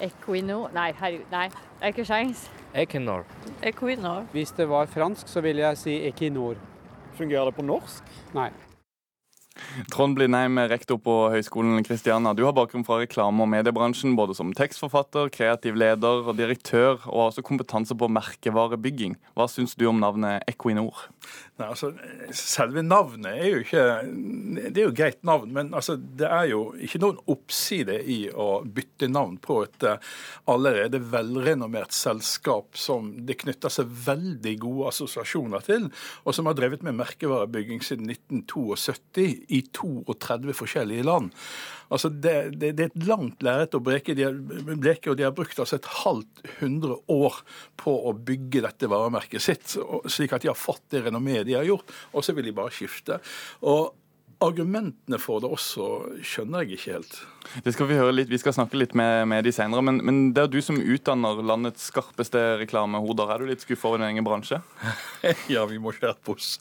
[0.02, 1.26] Equinor Nei, herregud.
[1.32, 2.48] Nei, det er ikke sjans.
[2.74, 3.26] Equinor.
[3.64, 4.28] Equinor.
[4.32, 6.56] Hvis det var fransk, så ville jeg si Equinor.
[7.18, 8.16] Fungerer det på norsk?
[8.34, 8.50] Nei.
[9.94, 12.34] Trond Blindheim, rektor på Høgskolen Kristiania.
[12.34, 17.20] Du har bakgrunn fra reklame- og mediebransjen, både som tekstforfatter, kreativ leder og direktør, og
[17.20, 19.16] har også kompetanse på merkevarebygging.
[19.38, 21.06] Hva syns du om navnet Equinor?
[21.62, 21.92] Nei, altså,
[22.34, 23.84] Selve navnet er jo ikke
[24.74, 28.64] Det er jo greit navn, men altså, det er jo ikke noen oppside i å
[28.66, 30.14] bytte navn på et uh,
[30.50, 35.88] allerede velrenommert selskap som det knytter seg veldig gode assosiasjoner til,
[36.26, 41.32] og som har drevet med merkevarebygging siden 1972 i 32 forskjellige land.
[41.94, 45.78] Altså det, det, det, er et langt lerret å bleke, og de har brukt altså
[45.78, 47.42] et halvt hundre år
[47.80, 49.76] på å bygge dette varemerket sitt,
[50.10, 52.74] slik at de har fått det renommeet de har gjort, og så vil de bare
[52.74, 53.20] skifte.
[53.68, 53.92] Og
[54.44, 55.86] Argumentene for det også
[56.26, 57.14] skjønner jeg ikke helt.
[57.64, 60.20] Det skal Vi høre litt, vi skal snakke litt med, med de senere, men, men,
[60.36, 63.32] det er du som utdanner landets skarpeste reklamehoder.
[63.32, 64.60] Er du litt skuffa over din egen bransje?
[65.54, 66.58] ja, vi må skjerpe oss.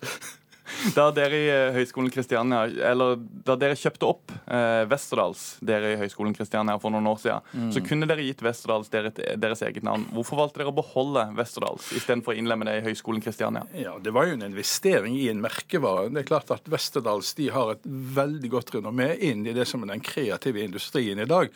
[0.97, 5.99] Da dere i eh, Høgskolen Kristiania, eller da dere kjøpte opp eh, Westerdals dere i
[6.01, 7.71] Høgskolen Kristiania for noen år siden, mm.
[7.75, 10.07] så kunne dere gitt Westerdals deres, deres eget navn.
[10.15, 13.65] Hvorfor valgte dere å beholde Westerdals istedenfor å innlemme det i Høgskolen Kristiania?
[13.77, 16.11] Ja, Det var jo en investering i en merkevare.
[16.13, 19.85] Det er klart at Westerdals de har et veldig godt renommé inn i det som
[19.85, 21.53] er den kreative industrien i dag.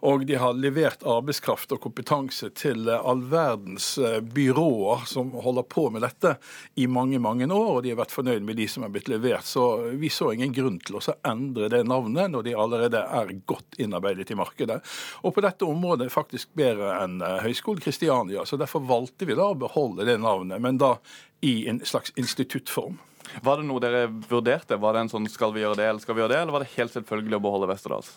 [0.00, 5.66] Og de har levert arbeidskraft og kompetanse til eh, all verdens eh, byråer som holder
[5.72, 6.36] på med dette
[6.74, 9.46] i mange, mange år, og de har vært fornøyd med de som er blitt levert.
[9.48, 13.80] Så vi så ingen grunn til å endre det navnet når de allerede er godt
[13.82, 14.80] innarbeidet i markedet.
[15.24, 19.50] Og på dette området faktisk bedre enn eh, Høgskolen Kristiania, så derfor valgte vi da
[19.52, 20.96] å beholde det navnet, men da
[21.44, 22.98] i en slags instituttform.
[23.42, 24.78] Var det noe dere vurderte?
[24.80, 26.64] Var det en sånn skal vi gjøre det, eller skal vi gjøre det, eller var
[26.64, 28.10] det helt selvfølgelig å beholde Westerdals?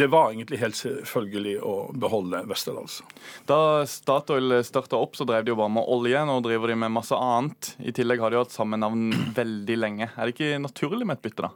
[0.00, 3.00] Det var egentlig helt selvfølgelig å beholde Westerdals.
[3.48, 6.24] Da Statoil starta opp, så drev de jo bare med olje.
[6.28, 7.74] Nå driver de med masse annet.
[7.78, 10.10] I tillegg har de jo hatt samme navn veldig lenge.
[10.14, 11.54] Er det ikke naturlig med et bytte, da?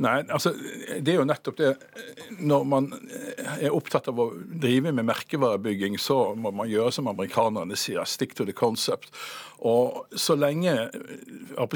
[0.00, 1.70] Nei, altså det er jo nettopp det.
[2.38, 2.88] Når man
[3.58, 8.32] er opptatt av å drive med merkevarebygging, så må man gjøre som amerikanerne sier, stick
[8.38, 9.10] to the concept.
[9.68, 10.72] Og så lenge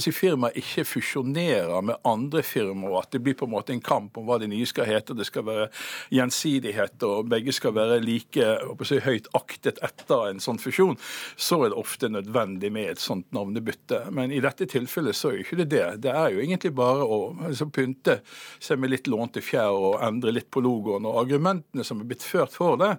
[0.01, 4.17] si, firmaet ikke fusjonerer med andre firmaer, at det blir på en måte en kamp
[4.19, 5.69] om hva det nye skal hete, det skal være
[6.15, 8.49] gjensidighet, og begge skal være like
[8.89, 10.97] si, høyt aktet etter en sånn fusjon,
[11.37, 14.07] så er det ofte nødvendig med et sånt navnebytte.
[14.15, 15.87] Men i dette tilfellet så er jo ikke det det.
[16.09, 18.21] Det er jo egentlig bare å altså, pynte
[18.63, 21.07] seg med litt lånte fjær og endre litt på logoen.
[21.09, 22.95] Og argumentene som er blitt ført for det,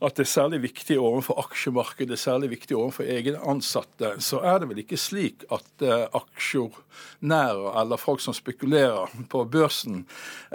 [0.00, 4.70] at det er særlig viktig overfor aksjemarkedet, særlig viktig overfor egne ansatte, så er det
[4.70, 10.04] vel ikke slik at eh, aksjonærer eller folk som spekulerer på børsen,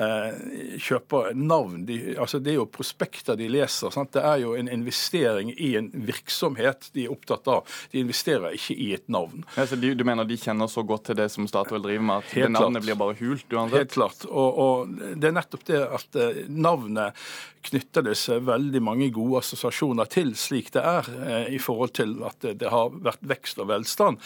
[0.01, 1.85] eh, kjøper navn.
[1.85, 3.93] De, altså det er jo prospekter de leser.
[3.93, 4.13] Sant?
[4.17, 7.77] Det er jo en investering i en virksomhet de er opptatt av.
[7.93, 9.45] De investerer ikke i et navn.
[9.59, 12.49] Ja, de, du mener de kjenner så godt til det som Statoil driver med, at
[12.49, 12.87] navnet klart.
[12.87, 13.83] blir bare hult uansett?
[13.85, 14.25] Helt klart.
[14.31, 17.25] Og, og det er nettopp det at eh, navnet
[17.65, 22.17] knytter det seg veldig mange gode assosiasjoner til, slik det er, eh, i forhold til
[22.27, 24.21] at det, har vært vekst og velstand.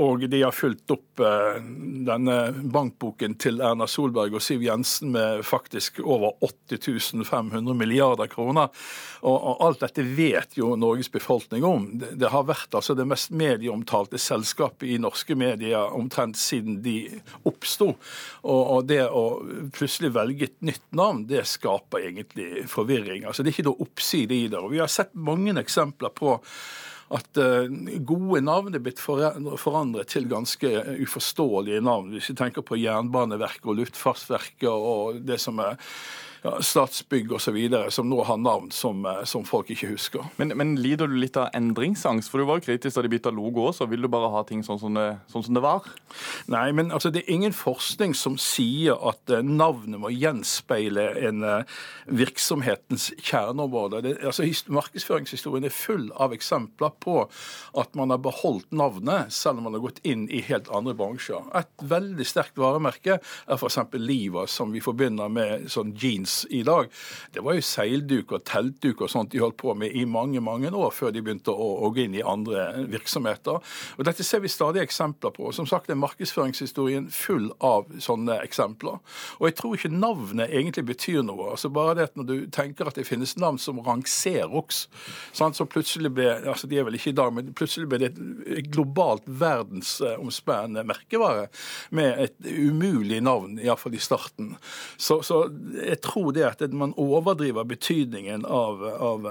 [0.00, 1.60] Og de har fulgt opp eh,
[2.06, 2.38] denne
[2.72, 8.70] bankboken til Erna Solberg og Siv Jensen med faktisk over 80 500 milliarder kroner.
[9.20, 11.86] Og, alt dette vet jo Norges befolkning om.
[12.00, 16.96] Det, har vært altså det mest medieomtalte selskapet i norske medier omtrent siden de
[17.48, 17.92] oppsto.
[18.42, 19.24] Og, det å
[19.76, 23.26] plutselig velge et nytt navn, det skaper egentlig forvirring.
[23.28, 24.48] Altså Det er ikke noe oppside i.
[24.58, 26.40] Og Vi har sett mange eksempler på
[27.10, 27.70] at eh,
[28.06, 30.70] gode navn er blitt forandret til ganske
[31.02, 32.12] uforståelige navn.
[32.14, 35.78] Hvis vi tenker på Jernbaneverket og Luftfartsverket og det som er
[36.42, 37.56] ja, Statsbygg osv.,
[37.92, 40.24] som nå har navn som, eh, som folk ikke husker.
[40.40, 42.30] Men, men lider du litt av endringsangst?
[42.32, 43.88] For du var jo kritisk da de bytta logo også.
[43.90, 45.88] Vil du bare ha ting sånn som det, sånn som det var?
[46.50, 51.44] Nei, men altså, det er ingen forskning som sier at eh, navnet må gjenspeile en
[51.44, 51.76] eh,
[52.22, 54.00] virksomhetens kjerneområde.
[54.06, 57.18] Det, altså, markedsføringshistorien er full av eksempler på
[57.80, 61.44] at man har beholdt navnet, selv om man har gått inn i helt andre bransjer.
[61.60, 63.78] Et veldig sterkt varemerke er f.eks.
[64.00, 66.90] Liva, som vi forbinder med sånn jeans i dag.
[67.34, 70.70] Det var jo seilduk og teltduk og sånt de holdt på med i mange mange
[70.70, 73.60] år før de begynte å, å gå inn i andre virksomheter.
[73.98, 75.50] Og Dette ser vi stadig eksempler på.
[75.56, 79.00] Som sagt er markedsføringshistorien full av sånne eksempler.
[79.38, 81.52] Og jeg tror ikke navnet egentlig betyr noe.
[81.54, 84.84] Altså Bare det at når du tenker at det finnes navn som Rangserox,
[85.36, 88.10] sant, så plutselig ble altså de er vel ikke i dag, men plutselig ble det
[88.10, 91.48] et globalt verdensomspennende merkevare
[91.96, 94.54] med et umulig navn, iallfall i starten.
[95.00, 95.42] Så, så
[95.80, 99.28] jeg tror det at man overdriver betydningen av, av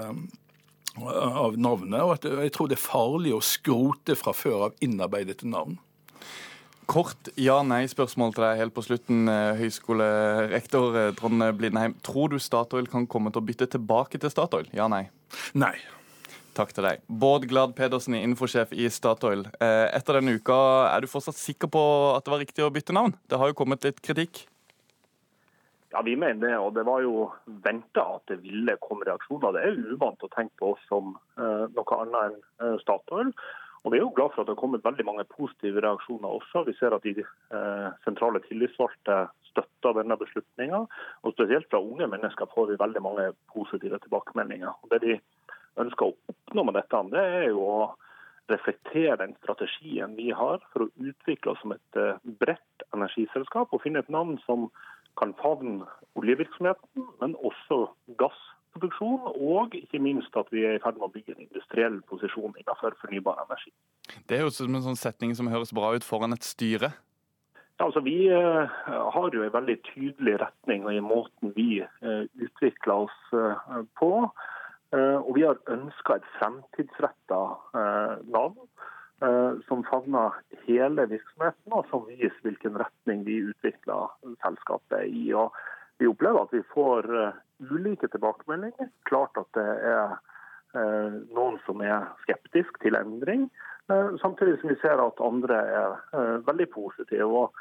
[0.98, 5.48] av navnet, og at jeg tror det er farlig å skrote fra før av innarbeidede
[5.48, 5.78] navn.
[6.90, 11.94] Kort ja-nei-spørsmål til deg helt på slutten, eh, høyskolerektor eh, Trond Blindheim.
[12.02, 14.66] Tror du Statoil kan komme til å bytte tilbake til Statoil?
[14.74, 15.04] Ja-nei?
[15.54, 15.76] Nei.
[16.58, 17.04] Takk til deg.
[17.06, 19.46] Bård Glad Pedersen, infosjef i Statoil.
[19.62, 20.58] Eh, Etter denne uka,
[20.90, 21.84] er du fortsatt sikker på
[22.16, 23.14] at det var riktig å bytte navn?
[23.30, 24.48] Det har jo kommet litt kritikk.
[25.90, 27.30] Ja, Vi mener det, og det var jo
[27.64, 29.56] venta at det ville komme reaksjoner.
[29.56, 33.32] Det er uvant å tenke på oss som eh, noe annet enn eh, Statoil.
[33.82, 36.62] Og Vi er jo glad for at det har kommet veldig mange positive reaksjoner også.
[36.68, 39.16] Vi ser at de eh, sentrale tillitsvalgte
[39.48, 40.84] støtter denne beslutninga.
[41.24, 44.76] Og spesielt fra unge mennesker får vi veldig mange positive tilbakemeldinger.
[44.84, 45.18] Og Det de
[45.80, 47.80] ønsker å oppnå med dette, det er jo å
[48.50, 53.82] reflektere den strategien vi har for å utvikle oss som et eh, bredt energiselskap og
[53.82, 54.68] finne et navn som
[55.18, 55.88] kan favne
[56.18, 57.84] oljevirksomheten, men også
[58.20, 62.56] gassproduksjon, og ikke minst at vi er i ferd med å bygge en industriell posisjon
[62.56, 63.72] innenfor fornybar energi.
[64.26, 66.92] Det er jo som en sånn setning som høres bra ut foran et styre.
[67.80, 68.80] Ja, altså Vi eh,
[69.14, 74.12] har jo en veldig tydelig retning i måten vi eh, utvikler oss eh, på.
[74.90, 77.36] Og vi har ønska et fremtidsretta
[78.34, 78.56] navn
[79.68, 84.08] som favner hele virksomheten, og som viser hvilken retning vi utvikler
[84.40, 85.26] selskapet i.
[85.36, 85.52] Og
[86.00, 87.40] vi opplever at vi får eh,
[87.70, 88.88] ulike tilbakemeldinger.
[89.08, 90.14] Klart at det er
[90.80, 93.48] eh, noen som er skeptisk til endring,
[93.92, 97.28] eh, samtidig som vi ser at andre er eh, veldig positive.
[97.28, 97.52] og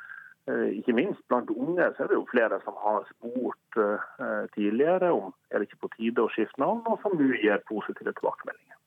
[0.47, 5.11] eh, ikke minst blant unge så er det jo flere som har spurt eh, tidligere
[5.11, 8.78] om er det ikke på tide å skifte navn, og som nå gir positive tilbakemeldinger.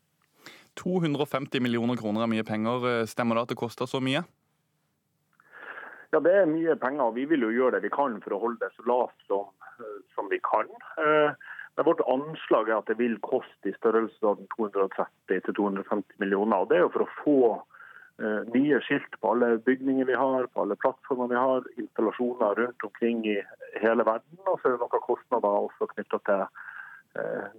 [0.80, 2.86] 250 millioner kroner er mye penger.
[2.88, 4.24] Eh, Stemmer det at det koster så mye?
[6.12, 8.40] Ja, Det er mye penger, og vi vil jo gjøre det vi kan for å
[8.40, 9.48] holde det så lavt som,
[9.80, 10.68] eh, som vi kan.
[10.98, 11.34] Eh,
[11.74, 16.56] Men vårt anslag er at det vil koste i størrelsesorden 230-250 millioner.
[16.60, 17.62] og Det er jo for å få
[18.52, 23.24] nye skilt på alle bygninger vi har, på alle plattformer vi har, installasjoner rundt omkring
[23.24, 23.40] i
[23.80, 24.36] hele verden.
[24.46, 26.46] Og så er det noen kostnader også knytta til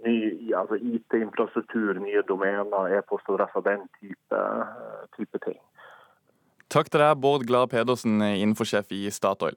[0.04, 0.16] ny
[0.56, 5.60] altså IT-infrastruktur, nye domener, e-postadresser, den type, eh, type ting.
[6.72, 9.54] Takk til deg, Bård Glad Pedersen, infosjef i Statoil.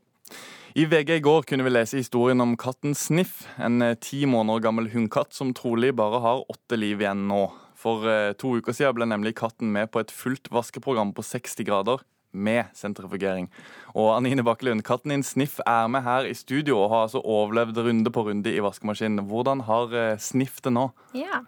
[0.78, 4.62] I VG i går kunne vi lese historien om katten Sniff, en eh, ti måneder
[4.68, 7.48] gammel hunnkatt som trolig bare har åtte liv igjen nå.
[7.78, 11.66] For eh, to uker siden ble nemlig katten med på et fullt vaskeprogram på 60
[11.66, 12.04] grader.
[12.34, 13.48] Med sentrifugering.
[13.96, 17.78] Og Anine Bakkelund, katten din Sniff er med her i studio og har altså overlevd
[17.88, 19.26] runde på runde i vaskemaskinen.
[19.30, 20.90] Hvordan har eh, Sniff det nå?
[21.18, 21.42] Ja,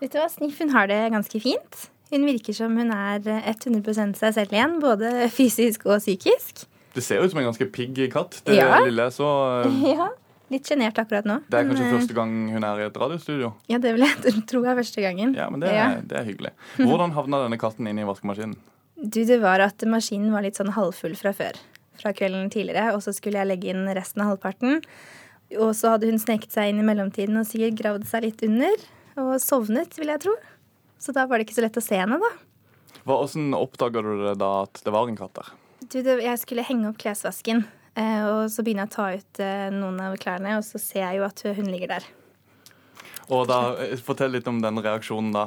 [0.00, 1.86] vet du hva, Sniff hun har det ganske fint.
[2.12, 3.18] Hun virker som hun er
[3.50, 6.66] 100 seg selv igjen, både fysisk og psykisk.
[6.94, 8.38] Det ser ut som en ganske pigg katt.
[8.46, 8.78] Det Ja.
[8.84, 9.26] lille så.
[9.66, 10.08] eh, Ja,
[10.48, 11.40] Litt sjenert akkurat nå.
[11.50, 13.48] Det er kanskje men, eh, første gang hun er i et radiostudio?
[13.66, 15.34] Ja, det vil jeg tro er første gangen.
[15.34, 15.88] Ja, men det, Ja.
[15.96, 16.52] er- det er hyggelig.
[16.78, 18.54] Hvordan havna denne katten inn i vaskemaskinen?
[18.96, 21.58] Du, det var at maskinen var litt sånn halvfull fra før.
[22.00, 22.94] Fra kvelden tidligere.
[22.96, 24.80] Og så skulle jeg legge inn resten av halvparten.
[25.60, 28.86] Og så hadde hun sneket seg inn i mellomtiden og sikkert gravd seg litt under.
[29.20, 30.34] Og sovnet, vil jeg tro.
[31.00, 32.32] Så da var det ikke så lett å se henne, da.
[33.04, 35.52] Hva, hvordan oppdaga du det da at det var en katt der?
[35.84, 37.66] Du, det, jeg skulle henge opp klesvasken.
[37.96, 41.04] Eh, og så begynner jeg å ta ut eh, noen av klærne, og så ser
[41.04, 42.08] jeg jo at hun ligger der.
[43.32, 45.46] Og da, eh, Fortell litt om den reaksjonen da.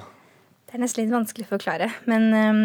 [0.70, 1.88] Det er nesten litt vanskelig å forklare.
[2.06, 2.60] Men eh,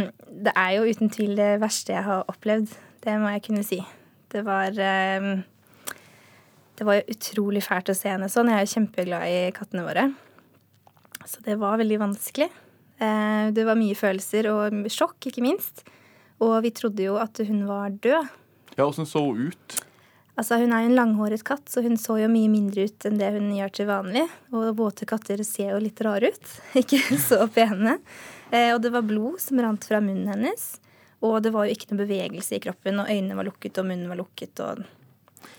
[0.45, 2.75] det er jo uten tvil det verste jeg har opplevd.
[3.01, 3.79] Det må jeg kunne si.
[4.29, 5.31] Det var eh,
[6.77, 8.51] Det var jo utrolig fælt å se henne sånn.
[8.53, 10.05] Jeg er jo kjempeglad i kattene våre.
[11.25, 12.51] Så det var veldig vanskelig.
[13.01, 15.87] Eh, det var mye følelser og sjokk, ikke minst.
[16.45, 18.29] Og vi trodde jo at hun var død.
[18.77, 19.81] Ja, Åssen så hun ut?
[20.35, 23.21] Altså, Hun er jo en langhåret katt, så hun så jo mye mindre ut enn
[23.21, 24.25] det hun gjør til vanlig.
[24.51, 26.55] Og våte katter ser jo litt rare ut.
[26.81, 28.01] Ikke så pene.
[28.51, 30.67] Eh, og det var blod som rant fra munnen hennes.
[31.25, 34.11] Og det var jo ikke noe bevegelse i kroppen, og øynene var lukket, og munnen
[34.11, 34.61] var lukket.
[34.61, 34.83] og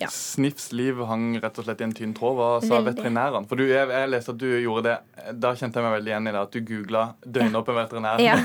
[0.01, 0.09] ja.
[0.11, 2.35] Sniffs liv hang rett og slett i en tynn tråd.
[2.37, 2.93] Hva sa Veldig.
[2.93, 3.49] veterinærene?
[3.49, 4.95] For du, jeg, jeg leste at du gjorde det.
[5.41, 6.41] Da kjente jeg meg veldig igjen i det.
[6.41, 8.23] At du googla 'døgnåpen veterinær'.
[8.23, 8.35] Ja.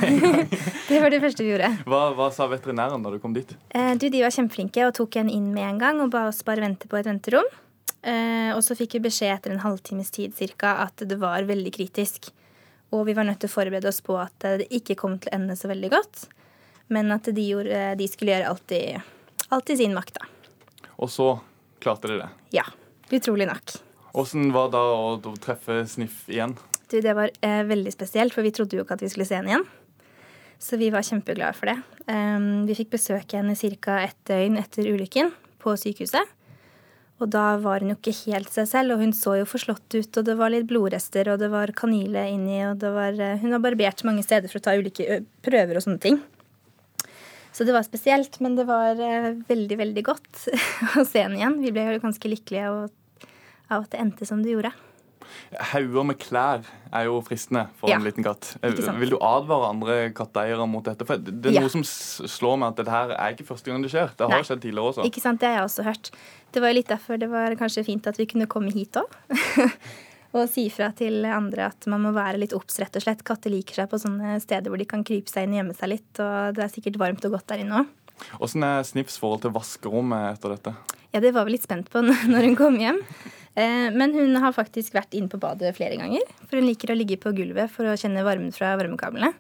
[0.91, 1.73] det var det første vi gjorde.
[1.91, 3.57] hva, hva sa veterinæren da du kom dit?
[3.71, 6.43] Eh, du, De var kjempeflinke og tok en inn med en gang og ba oss
[6.47, 7.49] bare vente på et venterom.
[8.03, 11.73] Eh, og så fikk vi beskjed etter en halvtimes tid cirka, at det var veldig
[11.75, 12.31] kritisk.
[12.91, 15.37] Og vi var nødt til å forberede oss på at det ikke kom til å
[15.39, 16.27] ende så veldig godt.
[16.91, 18.85] Men at de, gjorde, de skulle gjøre alt i,
[19.55, 20.27] alt i sin makt, da.
[21.01, 21.33] Og så
[21.81, 22.31] klarte dere det.
[22.61, 22.67] Ja.
[23.11, 23.75] Utrolig nok.
[24.21, 26.57] Åssen var det å, treffe Sniff igjen?
[26.91, 29.39] Du, det var eh, veldig spesielt, for vi trodde jo ikke at vi skulle se
[29.39, 29.67] henne igjen.
[30.61, 31.79] Så vi var kjempeglade for det.
[32.11, 34.03] Um, vi fikk besøke henne ca.
[34.03, 35.31] ett døgn etter ulykken
[35.63, 36.37] på sykehuset.
[37.21, 40.19] Og da var hun jo ikke helt seg selv, og hun så jo forslått ut,
[40.21, 43.57] og det var litt blodrester, og det var kanyle inni, og det var eh, Hun
[43.57, 46.21] var barbert mange steder for å ta ulike prøver og sånne ting.
[47.53, 50.45] Så det var spesielt, men det var eh, veldig, veldig godt
[51.01, 51.59] å se henne igjen.
[51.65, 52.87] Vi ble jo ganske lykkelige av,
[53.71, 54.71] av at det endte som det gjorde.
[55.71, 58.53] Hauger med klær er jo fristende for Ja, en liten katt.
[58.67, 58.75] Eh.
[58.99, 61.07] Vil du advare andre katteeiere mot dette?
[61.07, 61.65] For det det er Ja.
[61.67, 64.11] noe som slår meg at dette her er ikke første gang det skjer.
[64.17, 64.47] Det har Nei.
[64.47, 65.07] skjedd tidligere også.
[65.07, 66.11] Ikke sant, Det har jeg også hørt.
[66.53, 69.07] Det var jo litt derfor det var kanskje fint at vi kunne komme hit òg.
[70.33, 73.25] og si fra til andre at man må være litt obs, rett og slett.
[73.27, 75.91] Katter liker seg på sånne steder hvor de kan krype seg inn og gjemme seg
[75.97, 76.11] litt.
[76.23, 77.91] Og det er sikkert varmt og godt der inne òg.
[78.45, 80.75] Åssen er Snips forhold til vaskerommet etter dette?
[81.11, 82.03] Ja, det var vi litt spent på
[82.33, 83.01] når hun kom hjem.
[83.59, 86.23] Eh, Men hun har faktisk vært inne på badet flere ganger.
[86.47, 89.33] For hun liker å ligge på gulvet for å kjenne varmen fra varmekablene.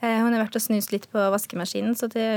[0.00, 2.28] Eh, Hun har vært og snust litt på vaskemaskinen, så det,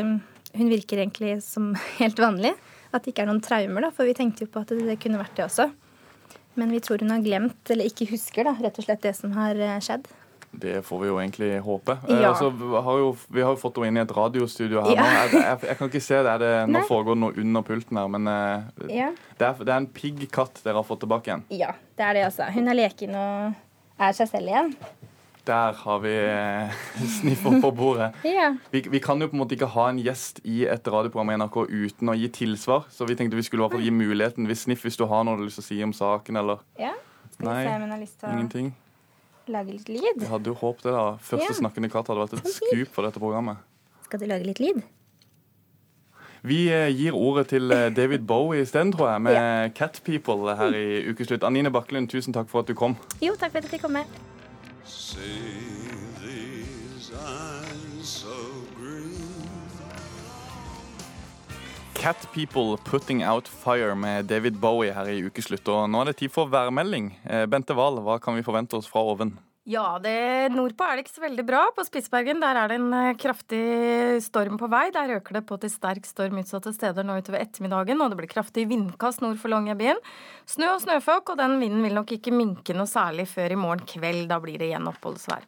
[0.57, 2.55] hun virker egentlig som helt vanlig.
[2.93, 4.97] At det ikke er noen traumer, da, for vi tenkte jo på at det, det
[5.03, 5.69] kunne vært det også.
[6.55, 9.31] Men vi tror hun har glemt, eller ikke husker, da, rett og slett det som
[9.37, 10.05] har eh, skjedd.
[10.53, 11.95] Det får vi jo egentlig håpe.
[12.07, 12.29] Eh, Ja.
[12.29, 15.01] altså, vi har jo, vi har jo fått henne inn i et radiostudio her Ja.
[15.01, 15.07] nå.
[15.15, 16.35] Jeg, jeg, jeg kan ikke se det.
[16.43, 16.83] Det nå Nei.
[16.87, 19.07] foregår noe under pulten her, men eh, Ja.
[19.39, 21.43] det, er, det er en pigg katt dere har fått tilbake igjen.
[21.49, 22.51] Ja, det er det, altså.
[22.53, 23.55] Hun er leken og
[23.97, 24.75] er seg selv igjen.
[25.45, 26.71] Der har vi eh,
[27.19, 28.13] sniffer på bordet.
[28.23, 28.53] Ja.
[28.71, 31.35] Vi, vi kan jo på en måte ikke ha en gjest i et radioprogram i
[31.41, 34.47] NRK uten å gi tilsvar, så vi tenkte vi skulle i hvert fall gi muligheten.
[34.47, 36.63] Hvis Sniff, hvis du har noe du har lyst til å si om saken, eller
[36.79, 36.93] ja.
[37.43, 37.65] Nei,
[38.31, 38.71] ingenting.
[39.51, 40.19] lage litt lyd?
[40.21, 41.05] Vi hadde jo håpet det, da.
[41.19, 41.59] Første Ja.
[41.59, 43.57] snakkende katt hadde vært et skup for dette programmet.
[44.07, 44.83] Skal du lage litt lyd?
[46.43, 50.75] Vi eh, gir ordet til eh, David Bowie isteden, tror jeg, med Cat People her
[50.75, 51.43] i Ukeslutt.
[51.47, 52.95] Anine Bakkelund, tusen takk for at du kom.
[53.23, 54.05] Jo, takk for at jeg fikk komme.
[61.93, 65.67] Cat People Putting Out Fire med David Bowie her i Ukeslutt.
[65.71, 67.13] Og nå er det tid for værmelding.
[67.23, 69.37] Eh, Bente Wahl, hva kan vi forvente oss fra oven?
[69.63, 71.59] Ja, det, nordpå er det ikke så veldig bra.
[71.71, 74.89] På Spitsbergen der er det en eh, kraftig storm på vei.
[74.91, 78.03] Der øker det på til sterk storm utsatte steder nå utover ettermiddagen.
[78.03, 80.01] Og det blir kraftig vindkast nord for Longyearbyen.
[80.51, 83.87] Snø og snøfokk, og den vinden vil nok ikke minke noe særlig før i morgen
[83.87, 84.25] kveld.
[84.33, 85.47] Da blir det igjen oppholdsvær.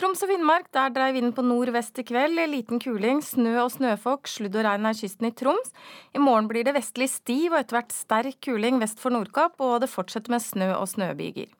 [0.00, 2.40] Troms og Finnmark, der dreier vinden på nordvest i kveld.
[2.48, 5.76] Liten kuling, snø og snøfokk, sludd og regn er kysten i Troms.
[6.16, 9.82] I morgen blir det vestlig stiv og etter hvert sterk kuling vest for Nordkapp, og
[9.84, 11.52] det fortsetter med snø og snøbyger.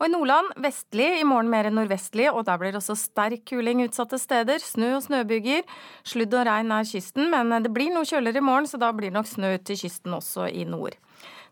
[0.00, 4.16] Og i Nordland vestlig, i morgen mer nordvestlig, og der blir også sterk kuling utsatte
[4.16, 4.62] steder.
[4.64, 5.66] Snø og snøbyger.
[6.08, 9.12] Sludd og regn nær kysten, men det blir noe kjøligere i morgen, så da blir
[9.12, 10.96] det nok snø ut til kysten også i nord.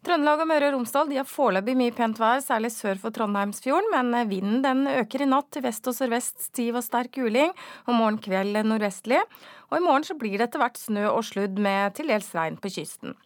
[0.06, 4.30] Trøndelag og Møre og Romsdal har foreløpig mye pent vær, særlig sør for Trondheimsfjorden, men
[4.30, 7.52] vinden den øker i natt til vest og sørvest stiv og sterk kuling,
[7.84, 9.20] og morgen kveld nordvestlig.
[9.68, 12.72] Og i morgen blir det etter hvert snø og sludd med til dels regn på
[12.78, 13.18] kysten.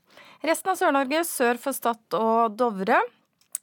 [0.42, 3.04] Resten av Sør-Norge sør for Stad og Dovre.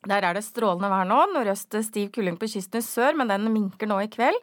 [0.08, 1.18] Der er det strålende vær nå.
[1.34, 4.38] Nordøst stiv kuling på kysten i sør, men den minker nå i kveld.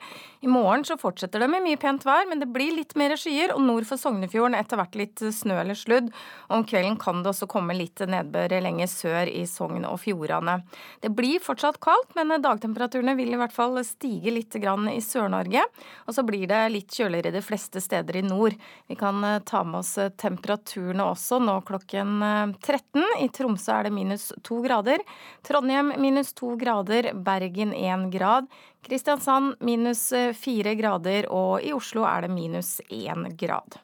[0.45, 3.55] I morgen så fortsetter det med mye pent vær, men det blir litt mer skyer,
[3.55, 6.11] og nord for Sognefjorden etter hvert litt snø eller sludd.
[6.53, 10.59] Om kvelden kan det også komme litt nedbør lenger sør i Sogn og Fjordane.
[11.01, 15.65] Det blir fortsatt kaldt, men dagtemperaturene vil i hvert fall stige litt grann i Sør-Norge.
[16.05, 18.59] Og så blir det litt kjøligere de fleste steder i nord.
[18.93, 22.21] Vi kan ta med oss temperaturene også nå klokken
[22.61, 23.09] 13.
[23.25, 25.01] I Tromsø er det minus to grader.
[25.47, 28.49] Trondheim minus to grader, Bergen én grad,
[28.83, 33.79] Kristiansand minus fire grader, og i Oslo er det minus én grad.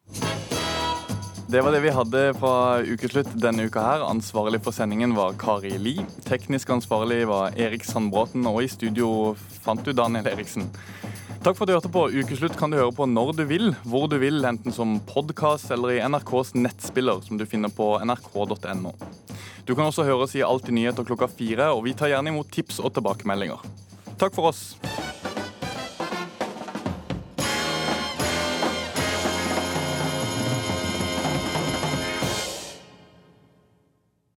[1.53, 4.03] Det var det vi hadde fra ukeslutt denne uka her.
[4.09, 5.99] Ansvarlig for sendingen var Kari Li.
[6.25, 10.71] Teknisk ansvarlig var Erik Sandbråten, og i studio fant du Daniel Eriksen.
[11.43, 12.03] Takk for at du hørte på.
[12.15, 15.97] Ukeslutt kan du høre på når du vil, hvor du vil, enten som podkast eller
[15.97, 18.93] i NRKs nettspiller, som du finner på nrk.no.
[19.67, 22.55] Du kan også høre oss i Alltid nyheter klokka fire, og vi tar gjerne imot
[22.55, 23.59] tips og tilbakemeldinger.
[24.23, 24.63] Takk for oss.